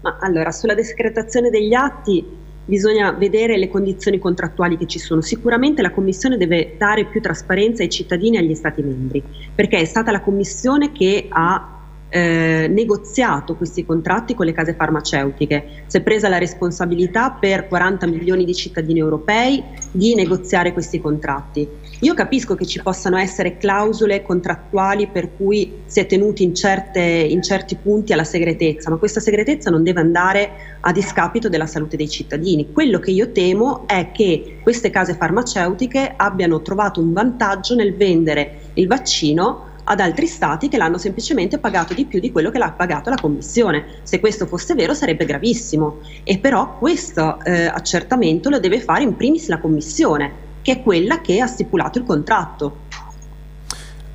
Ma 0.00 0.18
allora, 0.20 0.52
sulla 0.52 0.74
desecretazione 0.74 1.50
degli 1.50 1.74
atti 1.74 2.46
bisogna 2.64 3.12
vedere 3.12 3.56
le 3.56 3.68
condizioni 3.68 4.18
contrattuali 4.18 4.76
che 4.76 4.86
ci 4.86 4.98
sono. 4.98 5.20
Sicuramente 5.22 5.82
la 5.82 5.90
Commissione 5.90 6.36
deve 6.36 6.76
dare 6.78 7.06
più 7.06 7.20
trasparenza 7.20 7.82
ai 7.82 7.88
cittadini 7.88 8.36
e 8.36 8.40
agli 8.40 8.54
Stati 8.54 8.82
membri, 8.82 9.22
perché 9.54 9.78
è 9.78 9.84
stata 9.84 10.12
la 10.12 10.20
Commissione 10.20 10.92
che 10.92 11.26
ha 11.30 11.77
eh, 12.08 12.66
negoziato 12.68 13.54
questi 13.54 13.84
contratti 13.84 14.34
con 14.34 14.46
le 14.46 14.52
case 14.52 14.74
farmaceutiche, 14.74 15.84
si 15.86 15.98
è 15.98 16.00
presa 16.00 16.28
la 16.28 16.38
responsabilità 16.38 17.30
per 17.30 17.68
40 17.68 18.06
milioni 18.06 18.44
di 18.44 18.54
cittadini 18.54 18.98
europei 18.98 19.62
di 19.90 20.14
negoziare 20.14 20.72
questi 20.72 21.00
contratti. 21.00 21.68
Io 22.00 22.14
capisco 22.14 22.54
che 22.54 22.64
ci 22.64 22.80
possano 22.80 23.16
essere 23.16 23.56
clausole 23.56 24.22
contrattuali 24.22 25.08
per 25.08 25.34
cui 25.36 25.80
si 25.86 25.98
è 26.00 26.06
tenuti 26.06 26.44
in, 26.44 26.54
certe, 26.54 27.00
in 27.00 27.42
certi 27.42 27.74
punti 27.74 28.12
alla 28.12 28.24
segretezza, 28.24 28.88
ma 28.88 28.96
questa 28.96 29.20
segretezza 29.20 29.70
non 29.70 29.82
deve 29.82 30.00
andare 30.00 30.50
a 30.80 30.92
discapito 30.92 31.48
della 31.48 31.66
salute 31.66 31.96
dei 31.96 32.08
cittadini. 32.08 32.72
Quello 32.72 33.00
che 33.00 33.10
io 33.10 33.32
temo 33.32 33.86
è 33.88 34.12
che 34.12 34.58
queste 34.62 34.90
case 34.90 35.14
farmaceutiche 35.14 36.14
abbiano 36.16 36.62
trovato 36.62 37.00
un 37.00 37.12
vantaggio 37.12 37.74
nel 37.74 37.94
vendere 37.96 38.70
il 38.74 38.86
vaccino 38.86 39.67
ad 39.90 40.00
altri 40.00 40.26
stati 40.26 40.68
che 40.68 40.76
l'hanno 40.76 40.98
semplicemente 40.98 41.58
pagato 41.58 41.94
di 41.94 42.04
più 42.04 42.20
di 42.20 42.30
quello 42.30 42.50
che 42.50 42.58
l'ha 42.58 42.72
pagato 42.72 43.08
la 43.08 43.16
Commissione. 43.16 44.00
Se 44.02 44.20
questo 44.20 44.46
fosse 44.46 44.74
vero 44.74 44.92
sarebbe 44.92 45.24
gravissimo 45.24 46.00
e 46.24 46.38
però 46.38 46.76
questo 46.76 47.42
eh, 47.42 47.64
accertamento 47.64 48.50
lo 48.50 48.60
deve 48.60 48.80
fare 48.80 49.02
in 49.02 49.16
primis 49.16 49.48
la 49.48 49.58
Commissione, 49.58 50.46
che 50.60 50.72
è 50.72 50.82
quella 50.82 51.22
che 51.22 51.40
ha 51.40 51.46
stipulato 51.46 51.98
il 51.98 52.04
contratto. 52.04 52.86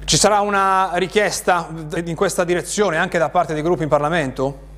Ci 0.06 0.18
sarà 0.18 0.42
una 0.42 0.92
richiesta 0.96 1.74
in 2.06 2.16
questa 2.16 2.44
direzione 2.44 2.98
anche 2.98 3.18
da 3.18 3.30
parte 3.30 3.54
dei 3.54 3.64
gruppi 3.64 3.82
in 3.84 3.90
Parlamento? 3.90 4.72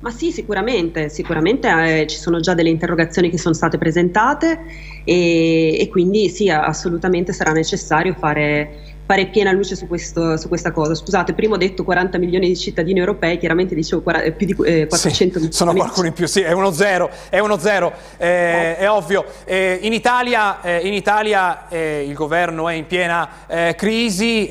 Ma 0.00 0.10
sì, 0.10 0.32
sicuramente, 0.32 1.08
sicuramente 1.08 2.00
eh, 2.00 2.06
ci 2.06 2.16
sono 2.16 2.40
già 2.40 2.54
delle 2.54 2.68
interrogazioni 2.68 3.30
che 3.30 3.38
sono 3.38 3.54
state 3.54 3.76
presentate 3.78 4.60
e, 5.04 5.78
e 5.78 5.88
quindi 5.90 6.28
sì, 6.28 6.48
assolutamente 6.48 7.32
sarà 7.32 7.52
necessario 7.52 8.14
fare 8.14 8.93
fare 9.06 9.26
piena 9.26 9.52
luce 9.52 9.76
su, 9.76 9.86
questo, 9.86 10.36
su, 10.36 10.48
questa 10.48 10.72
cosa. 10.72 10.94
Scusate, 10.94 11.34
prima 11.34 11.54
ho 11.54 11.58
detto 11.58 11.84
40 11.84 12.16
milioni 12.18 12.48
di 12.48 12.56
cittadini 12.56 12.98
europei, 12.98 13.38
chiaramente 13.38 13.74
dicevo 13.74 14.02
40, 14.02 14.30
più 14.32 14.46
di 14.46 14.52
eh, 14.64 14.86
400 14.86 15.14
sì, 15.14 15.24
milioni. 15.24 15.52
Sono 15.52 15.74
qualcuno 15.74 16.06
in 16.06 16.12
più, 16.14 16.26
sì, 16.26 16.40
è 16.40 16.52
uno 16.52 16.72
zero, 16.72 17.10
è 17.28 17.38
uno 17.38 17.58
zero, 17.58 17.92
eh, 18.16 18.76
è 18.76 18.88
ovvio. 18.88 19.24
Eh, 19.44 19.78
in 19.82 19.92
Italia, 19.92 20.62
eh, 20.62 20.86
in 20.86 20.94
Italia 20.94 21.68
eh, 21.68 22.04
il 22.06 22.14
governo 22.14 22.68
è 22.68 22.74
in 22.74 22.86
piena 22.86 23.28
eh, 23.46 23.74
crisi, 23.76 24.48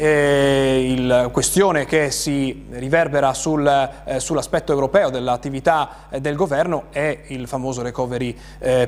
la 1.06 1.30
questione 1.30 1.86
che 1.86 2.12
si 2.12 2.66
riverbera 2.72 3.34
sul, 3.34 3.90
sull'aspetto 4.18 4.72
europeo 4.72 5.10
dell'attività 5.10 6.08
del 6.20 6.36
governo 6.36 6.86
è 6.92 7.22
il 7.28 7.48
famoso 7.48 7.82
recovery 7.82 8.36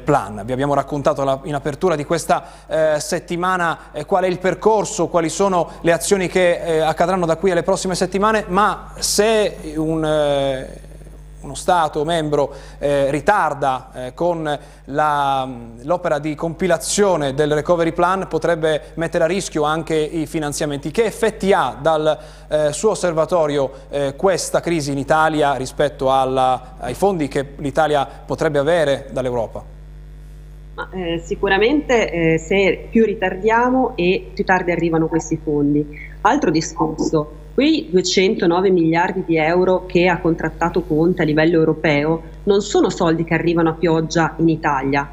plan. 0.03 0.41
Vi 0.45 0.51
abbiamo 0.51 0.73
raccontato 0.73 1.23
la, 1.23 1.39
in 1.43 1.55
apertura 1.55 1.95
di 1.95 2.03
questa 2.05 2.97
settimana 2.97 3.91
qual 4.05 4.23
è 4.23 4.27
il 4.27 4.39
percorso, 4.39 5.07
quali 5.07 5.29
sono 5.29 5.54
sono 5.55 5.71
le 5.81 5.91
azioni 5.93 6.27
che 6.27 6.59
eh, 6.59 6.79
accadranno 6.79 7.25
da 7.25 7.37
qui 7.37 7.51
alle 7.51 7.63
prossime 7.63 7.95
settimane, 7.95 8.43
ma 8.47 8.91
se 8.97 9.73
un, 9.77 10.03
eh, 10.03 10.81
uno 11.39 11.53
Stato 11.55 12.03
membro 12.03 12.53
eh, 12.77 13.09
ritarda 13.09 13.91
eh, 13.93 14.13
con 14.13 14.59
l'opera 14.85 16.19
di 16.19 16.35
compilazione 16.35 17.33
del 17.33 17.53
recovery 17.53 17.93
plan 17.93 18.27
potrebbe 18.27 18.91
mettere 18.95 19.23
a 19.23 19.27
rischio 19.27 19.63
anche 19.63 19.95
i 19.95 20.25
finanziamenti. 20.25 20.91
Che 20.91 21.05
effetti 21.05 21.53
ha 21.53 21.77
dal 21.79 22.17
eh, 22.49 22.73
suo 22.73 22.89
osservatorio 22.89 23.71
eh, 23.89 24.15
questa 24.17 24.59
crisi 24.59 24.91
in 24.91 24.97
Italia 24.97 25.53
rispetto 25.55 26.11
alla, 26.11 26.75
ai 26.79 26.95
fondi 26.95 27.29
che 27.29 27.53
l'Italia 27.57 28.05
potrebbe 28.25 28.59
avere 28.59 29.07
dall'Europa? 29.11 29.74
Ma, 30.75 30.89
eh, 30.91 31.21
sicuramente 31.23 32.11
eh, 32.11 32.37
se 32.37 32.87
più 32.89 33.05
ritardiamo 33.05 33.95
e 33.95 34.31
più 34.33 34.43
tardi 34.43 34.71
arrivano 34.71 35.07
questi 35.07 35.39
fondi. 35.41 35.85
Altro 36.21 36.51
discorso, 36.51 37.43
quei 37.53 37.87
209 37.89 38.69
miliardi 38.71 39.23
di 39.25 39.37
euro 39.37 39.85
che 39.85 40.07
ha 40.07 40.19
contrattato 40.19 40.81
Conte 40.81 41.21
a 41.21 41.25
livello 41.25 41.55
europeo 41.57 42.21
non 42.43 42.59
sono 42.59 42.89
soldi 42.89 43.23
che 43.23 43.33
arrivano 43.33 43.69
a 43.69 43.73
pioggia 43.73 44.35
in 44.39 44.49
Italia, 44.49 45.09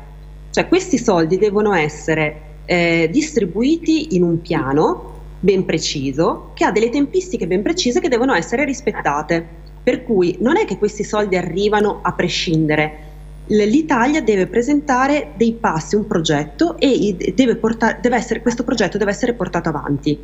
cioè 0.51 0.67
questi 0.67 0.99
soldi 0.99 1.39
devono 1.39 1.73
essere 1.75 2.41
eh, 2.65 3.09
distribuiti 3.13 4.17
in 4.17 4.25
un 4.25 4.41
piano 4.41 5.11
ben 5.39 5.65
preciso 5.65 6.51
che 6.55 6.65
ha 6.65 6.73
delle 6.73 6.91
tempistiche 6.91 7.47
ben 7.47 7.63
precise 7.63 8.01
che 8.01 8.09
devono 8.09 8.35
essere 8.35 8.65
rispettate. 8.65 9.61
Per 9.83 10.03
cui 10.05 10.37
non 10.41 10.57
è 10.57 10.65
che 10.65 10.79
questi 10.79 11.05
soldi 11.05 11.37
arrivano 11.37 12.01
a 12.03 12.13
prescindere, 12.13 13.12
l'Italia 13.47 14.23
deve 14.23 14.47
presentare 14.47 15.33
dei 15.37 15.53
passi, 15.53 15.97
un 15.97 16.07
progetto 16.07 16.77
e 16.79 17.33
deve 17.35 17.57
portare, 17.57 17.99
deve 18.01 18.17
essere, 18.17 18.41
questo 18.41 18.65
progetto 18.65 18.99
deve 18.99 19.11
essere 19.11 19.35
portato 19.35 19.69
avanti. 19.69 20.19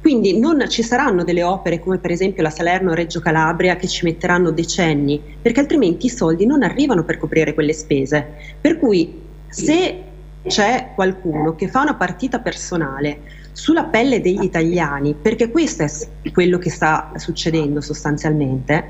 Quindi 0.00 0.38
non 0.38 0.64
ci 0.68 0.82
saranno 0.82 1.24
delle 1.24 1.42
opere 1.42 1.78
come 1.78 1.98
per 1.98 2.10
esempio 2.10 2.42
la 2.42 2.48
Salerno-Reggio 2.48 3.20
Calabria 3.20 3.76
che 3.76 3.86
ci 3.86 4.04
metteranno 4.04 4.50
decenni, 4.50 5.20
perché 5.42 5.60
altrimenti 5.60 6.06
i 6.06 6.10
soldi 6.10 6.46
non 6.46 6.62
arrivano 6.62 7.04
per 7.04 7.18
coprire 7.18 7.52
quelle 7.52 7.74
spese. 7.74 8.26
Per 8.58 8.78
cui 8.78 9.20
se 9.48 10.04
c'è 10.46 10.92
qualcuno 10.94 11.54
che 11.54 11.68
fa 11.68 11.82
una 11.82 11.96
partita 11.96 12.38
personale 12.38 13.20
sulla 13.52 13.84
pelle 13.84 14.22
degli 14.22 14.42
italiani, 14.42 15.14
perché 15.20 15.50
questo 15.50 15.82
è 15.82 16.30
quello 16.32 16.56
che 16.56 16.70
sta 16.70 17.12
succedendo 17.16 17.82
sostanzialmente, 17.82 18.84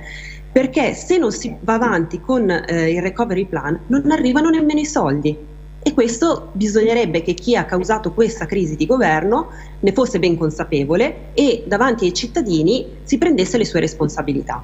perché 0.52 0.94
se 0.94 1.16
non 1.16 1.32
si 1.32 1.54
va 1.60 1.74
avanti 1.74 2.20
con 2.20 2.50
eh, 2.50 2.90
il 2.90 3.02
recovery 3.02 3.46
plan 3.46 3.78
non 3.86 4.10
arrivano 4.10 4.50
nemmeno 4.50 4.80
i 4.80 4.86
soldi. 4.86 5.36
E 5.82 5.94
questo 5.94 6.50
bisognerebbe 6.52 7.22
che 7.22 7.32
chi 7.32 7.56
ha 7.56 7.64
causato 7.64 8.12
questa 8.12 8.44
crisi 8.44 8.76
di 8.76 8.84
governo 8.84 9.48
ne 9.80 9.92
fosse 9.92 10.18
ben 10.18 10.36
consapevole 10.36 11.32
e 11.32 11.64
davanti 11.66 12.04
ai 12.04 12.12
cittadini 12.12 12.86
si 13.02 13.16
prendesse 13.16 13.56
le 13.56 13.64
sue 13.64 13.80
responsabilità. 13.80 14.62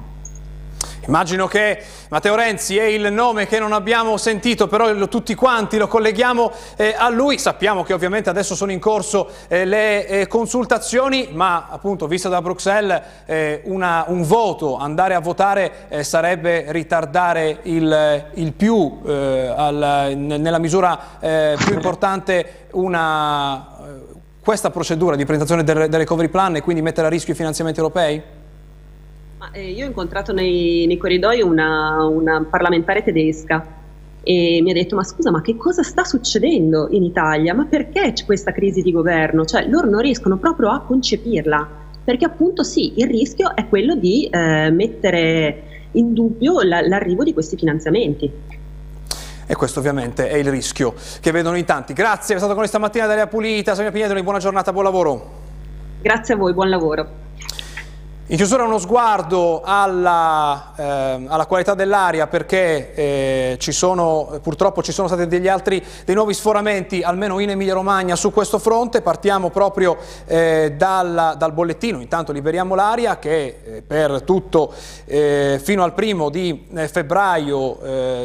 Immagino 1.07 1.47
che 1.47 1.81
Matteo 2.09 2.35
Renzi 2.35 2.77
è 2.77 2.83
il 2.83 3.13
nome 3.13 3.47
che 3.47 3.59
non 3.59 3.71
abbiamo 3.71 4.17
sentito, 4.17 4.67
però 4.67 4.93
tutti 5.07 5.35
quanti 5.35 5.77
lo 5.77 5.87
colleghiamo 5.87 6.51
eh, 6.75 6.95
a 6.97 7.07
lui. 7.07 7.39
Sappiamo 7.39 7.83
che 7.83 7.93
ovviamente 7.93 8.29
adesso 8.29 8.55
sono 8.55 8.73
in 8.73 8.79
corso 8.79 9.29
eh, 9.47 9.63
le 9.63 10.05
eh, 10.05 10.27
consultazioni, 10.27 11.29
ma 11.31 11.67
appunto 11.69 12.07
visto 12.07 12.27
da 12.27 12.41
Bruxelles 12.41 13.01
eh, 13.25 13.61
una, 13.65 14.03
un 14.07 14.23
voto, 14.23 14.75
andare 14.75 15.13
a 15.13 15.21
votare 15.21 15.87
eh, 15.87 16.03
sarebbe 16.03 16.65
ritardare 16.73 17.59
il, 17.63 18.25
il 18.33 18.51
più, 18.51 18.99
eh, 19.05 19.53
al, 19.55 20.11
nella 20.17 20.59
misura 20.59 20.99
più 21.19 21.73
importante, 21.73 22.67
una, 22.71 23.75
questa 24.41 24.69
procedura 24.71 25.15
di 25.15 25.23
presentazione 25.23 25.63
del, 25.63 25.87
del 25.87 25.99
recovery 25.99 26.27
plan 26.27 26.57
e 26.57 26.61
quindi 26.61 26.81
mettere 26.81 27.07
a 27.07 27.09
rischio 27.09 27.31
i 27.31 27.37
finanziamenti 27.37 27.79
europei? 27.79 28.36
Ma, 29.37 29.51
eh, 29.51 29.69
io 29.69 29.85
ho 29.85 29.87
incontrato 29.87 30.33
nei, 30.33 30.87
nei 30.87 30.97
corridoi 30.97 31.41
una, 31.41 32.03
una, 32.05 32.43
parlamentare 32.49 33.03
tedesca 33.03 33.75
e 34.23 34.59
mi 34.63 34.71
ha 34.71 34.73
detto 34.73 34.95
ma 34.95 35.03
scusa 35.03 35.29
ma 35.29 35.41
che 35.41 35.55
cosa 35.55 35.83
sta 35.83 36.03
succedendo 36.03 36.87
in 36.89 37.03
Italia? 37.03 37.53
Ma 37.53 37.65
perché 37.65 38.13
c'è 38.13 38.25
questa 38.25 38.51
crisi 38.51 38.81
di 38.81 38.91
governo? 38.91 39.45
Cioè 39.45 39.67
loro 39.67 39.89
non 39.89 40.01
riescono 40.01 40.37
proprio 40.37 40.71
a 40.71 40.81
concepirla 40.81 41.69
perché 42.03 42.25
appunto 42.25 42.63
sì, 42.63 42.93
il 42.97 43.07
rischio 43.07 43.55
è 43.55 43.67
quello 43.67 43.95
di 43.95 44.25
eh, 44.25 44.71
mettere 44.71 45.63
in 45.91 46.13
dubbio 46.13 46.61
l'arrivo 46.61 47.23
di 47.23 47.33
questi 47.33 47.57
finanziamenti. 47.57 48.31
E 49.45 49.55
questo 49.55 49.79
ovviamente 49.79 50.29
è 50.29 50.37
il 50.37 50.49
rischio 50.49 50.93
che 51.19 51.31
vedono 51.31 51.57
in 51.57 51.65
tanti. 51.65 51.93
Grazie, 51.93 52.35
è 52.35 52.37
stato 52.37 52.53
con 52.53 52.61
noi 52.61 52.69
stamattina 52.69 53.05
Daria 53.05 53.27
Pulita, 53.27 53.75
Samia 53.75 53.91
Pignedoli, 53.91 54.23
buona 54.23 54.39
giornata, 54.39 54.71
buon 54.71 54.85
lavoro. 54.85 55.31
Grazie 56.01 56.33
a 56.33 56.37
voi, 56.37 56.53
buon 56.53 56.69
lavoro. 56.69 57.25
In 58.29 58.35
chiusura 58.35 58.65
uno 58.65 58.77
sguardo 58.77 59.61
alla, 59.63 60.73
eh, 60.75 60.83
alla 61.27 61.45
qualità 61.45 61.75
dell'aria 61.75 62.27
perché 62.27 62.93
eh, 62.93 63.55
ci 63.57 63.71
sono, 63.71 64.39
purtroppo 64.43 64.83
ci 64.83 64.91
sono 64.91 65.07
stati 65.07 65.27
degli 65.27 65.47
altri, 65.47 65.81
dei 66.03 66.13
nuovi 66.13 66.33
sforamenti, 66.33 67.01
almeno 67.03 67.39
in 67.39 67.51
Emilia 67.51 67.73
Romagna 67.73 68.17
su 68.17 68.33
questo 68.33 68.59
fronte. 68.59 69.01
Partiamo 69.01 69.49
proprio 69.49 69.95
eh, 70.25 70.73
dal, 70.75 71.35
dal, 71.37 71.53
bollettino, 71.53 72.01
intanto 72.01 72.33
liberiamo 72.33 72.75
l'aria 72.75 73.17
che 73.17 73.59
eh, 73.63 73.81
per 73.81 74.23
tutto 74.23 74.73
eh, 75.05 75.57
fino 75.63 75.85
al 75.85 75.93
primo 75.93 76.29
di 76.29 76.67
eh, 76.75 76.89
febbraio 76.89 77.79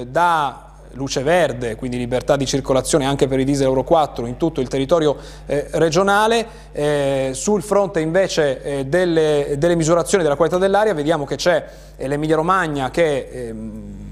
da 0.09 0.72
luce 0.95 1.23
verde, 1.23 1.77
quindi 1.77 1.97
libertà 1.97 2.37
di 2.37 2.47
circolazione 2.47 3.05
anche 3.05 3.27
per 3.27 3.39
i 3.39 3.45
diesel 3.45 3.67
Euro 3.67 3.85
4 3.85 4.27
in 4.27 4.37
tutto 4.37 4.61
il 4.61 4.69
territorio 4.69 5.17
eh, 5.47 5.69
regionale. 5.73 6.47
Eh, 6.73 7.31
sul 7.35 7.63
fronte 7.63 8.01
invece 8.01 8.63
eh, 8.63 8.87
delle, 8.87 9.55
delle, 9.59 9.75
misurazioni 9.75 10.23
della 10.23 10.37
qualità 10.37 10.59
dell'aria 10.59 10.95
vediamo 10.95 11.25
che 11.25 11.37
c'è 11.37 11.65
l'Emilia 11.97 12.37
Romagna 12.37 12.91
che 12.91 13.29
ehm, 13.31 14.12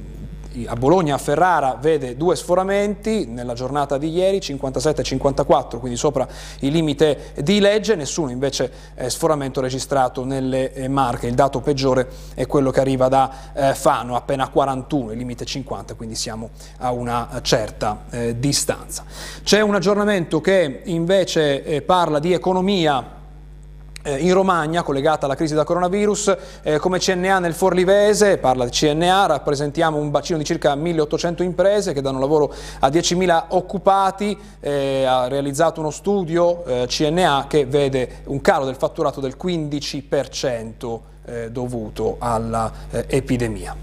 a 0.67 0.75
Bologna 0.75 1.15
a 1.15 1.19
Ferrara 1.19 1.77
vede 1.81 2.17
due 2.17 2.37
sforamenti 2.37 3.27
nella 3.27 3.55
giornata 3.55 3.99
di 3.99 4.11
ieri, 4.11 4.41
57 4.41 5.01
e 5.01 5.05
54, 5.05 5.79
quindi 5.79 5.97
sopra 5.97 6.27
il 6.61 6.73
limite 6.73 7.33
di 7.37 7.61
legge, 7.61 7.95
nessuno 7.95 8.31
invece 8.31 8.71
sforamento 9.07 9.61
registrato 9.61 10.25
nelle 10.25 10.73
eh, 10.73 10.89
Marche. 10.89 11.27
Il 11.27 11.35
dato 11.35 11.61
peggiore 11.61 12.09
è 12.35 12.47
quello 12.47 12.71
che 12.71 12.81
arriva 12.81 13.09
da 13.09 13.31
eh, 13.53 13.75
Fano, 13.75 14.17
appena 14.17 14.49
41, 14.49 15.13
il 15.13 15.19
limite 15.19 15.45
50, 15.45 15.95
quindi 15.95 16.15
siamo 16.15 16.51
a 16.79 16.93
una 16.93 17.41
certa 17.43 18.05
eh, 18.11 18.39
distanza. 18.39 19.05
C'è 19.43 19.61
un 19.61 19.75
aggiornamento 19.75 20.41
che 20.41 20.83
invece 20.85 21.83
parla 21.83 22.19
di 22.19 22.33
economia 22.33 23.19
in 24.03 24.33
Romagna, 24.33 24.83
collegata 24.83 25.27
alla 25.27 25.35
crisi 25.35 25.55
da 25.55 25.65
coronavirus, 25.65 26.37
eh, 26.63 26.79
come 26.79 26.99
CNA 26.99 27.39
nel 27.39 27.53
Forlivese, 27.53 28.39
parla 28.39 28.65
di 28.65 28.71
CNA, 28.71 29.27
rappresentiamo 29.27 29.99
un 29.99 30.11
bacino 30.11 30.39
di 30.39 30.45
circa 30.45 30.75
1800 30.75 31.43
imprese 31.43 31.93
che 31.93 32.01
danno 32.01 32.19
lavoro 32.19 32.53
a 32.79 32.89
10.000 32.89 33.45
occupati, 33.49 34.39
eh, 34.61 35.05
ha 35.05 35.29
realizzato 35.29 35.81
uno 35.81 35.91
studio 35.91 36.65
eh, 36.65 36.87
CNA 36.87 37.45
che 37.49 37.67
vede 37.67 38.23
un 38.25 38.41
calo 38.41 38.65
del 38.65 38.77
fatturato 38.77 39.21
del 39.21 39.37
15% 39.41 40.99
eh, 41.27 41.51
dovuto 41.51 42.17
all'epidemia. 42.19 43.77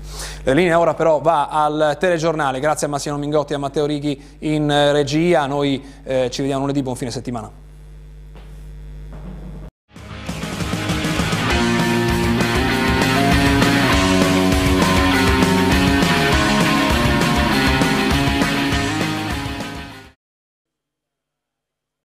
La 0.44 0.54
linea 0.54 0.80
ora 0.80 0.96
però 0.96 1.20
va 1.20 1.50
al 1.50 1.96
telegiornale, 2.00 2.60
grazie 2.60 2.88
a 2.88 2.90
Massimo 2.90 3.18
Mingotti 3.18 3.54
e 3.54 3.56
a 3.56 3.60
Matteo 3.60 3.86
Righi 3.86 4.20
in 4.40 4.68
regia, 4.92 5.46
noi 5.46 5.80
ci 6.04 6.42
vediamo 6.42 6.62
lunedì, 6.62 6.82
buon 6.82 6.96
fine 6.96 7.12
settimana. 7.12 7.67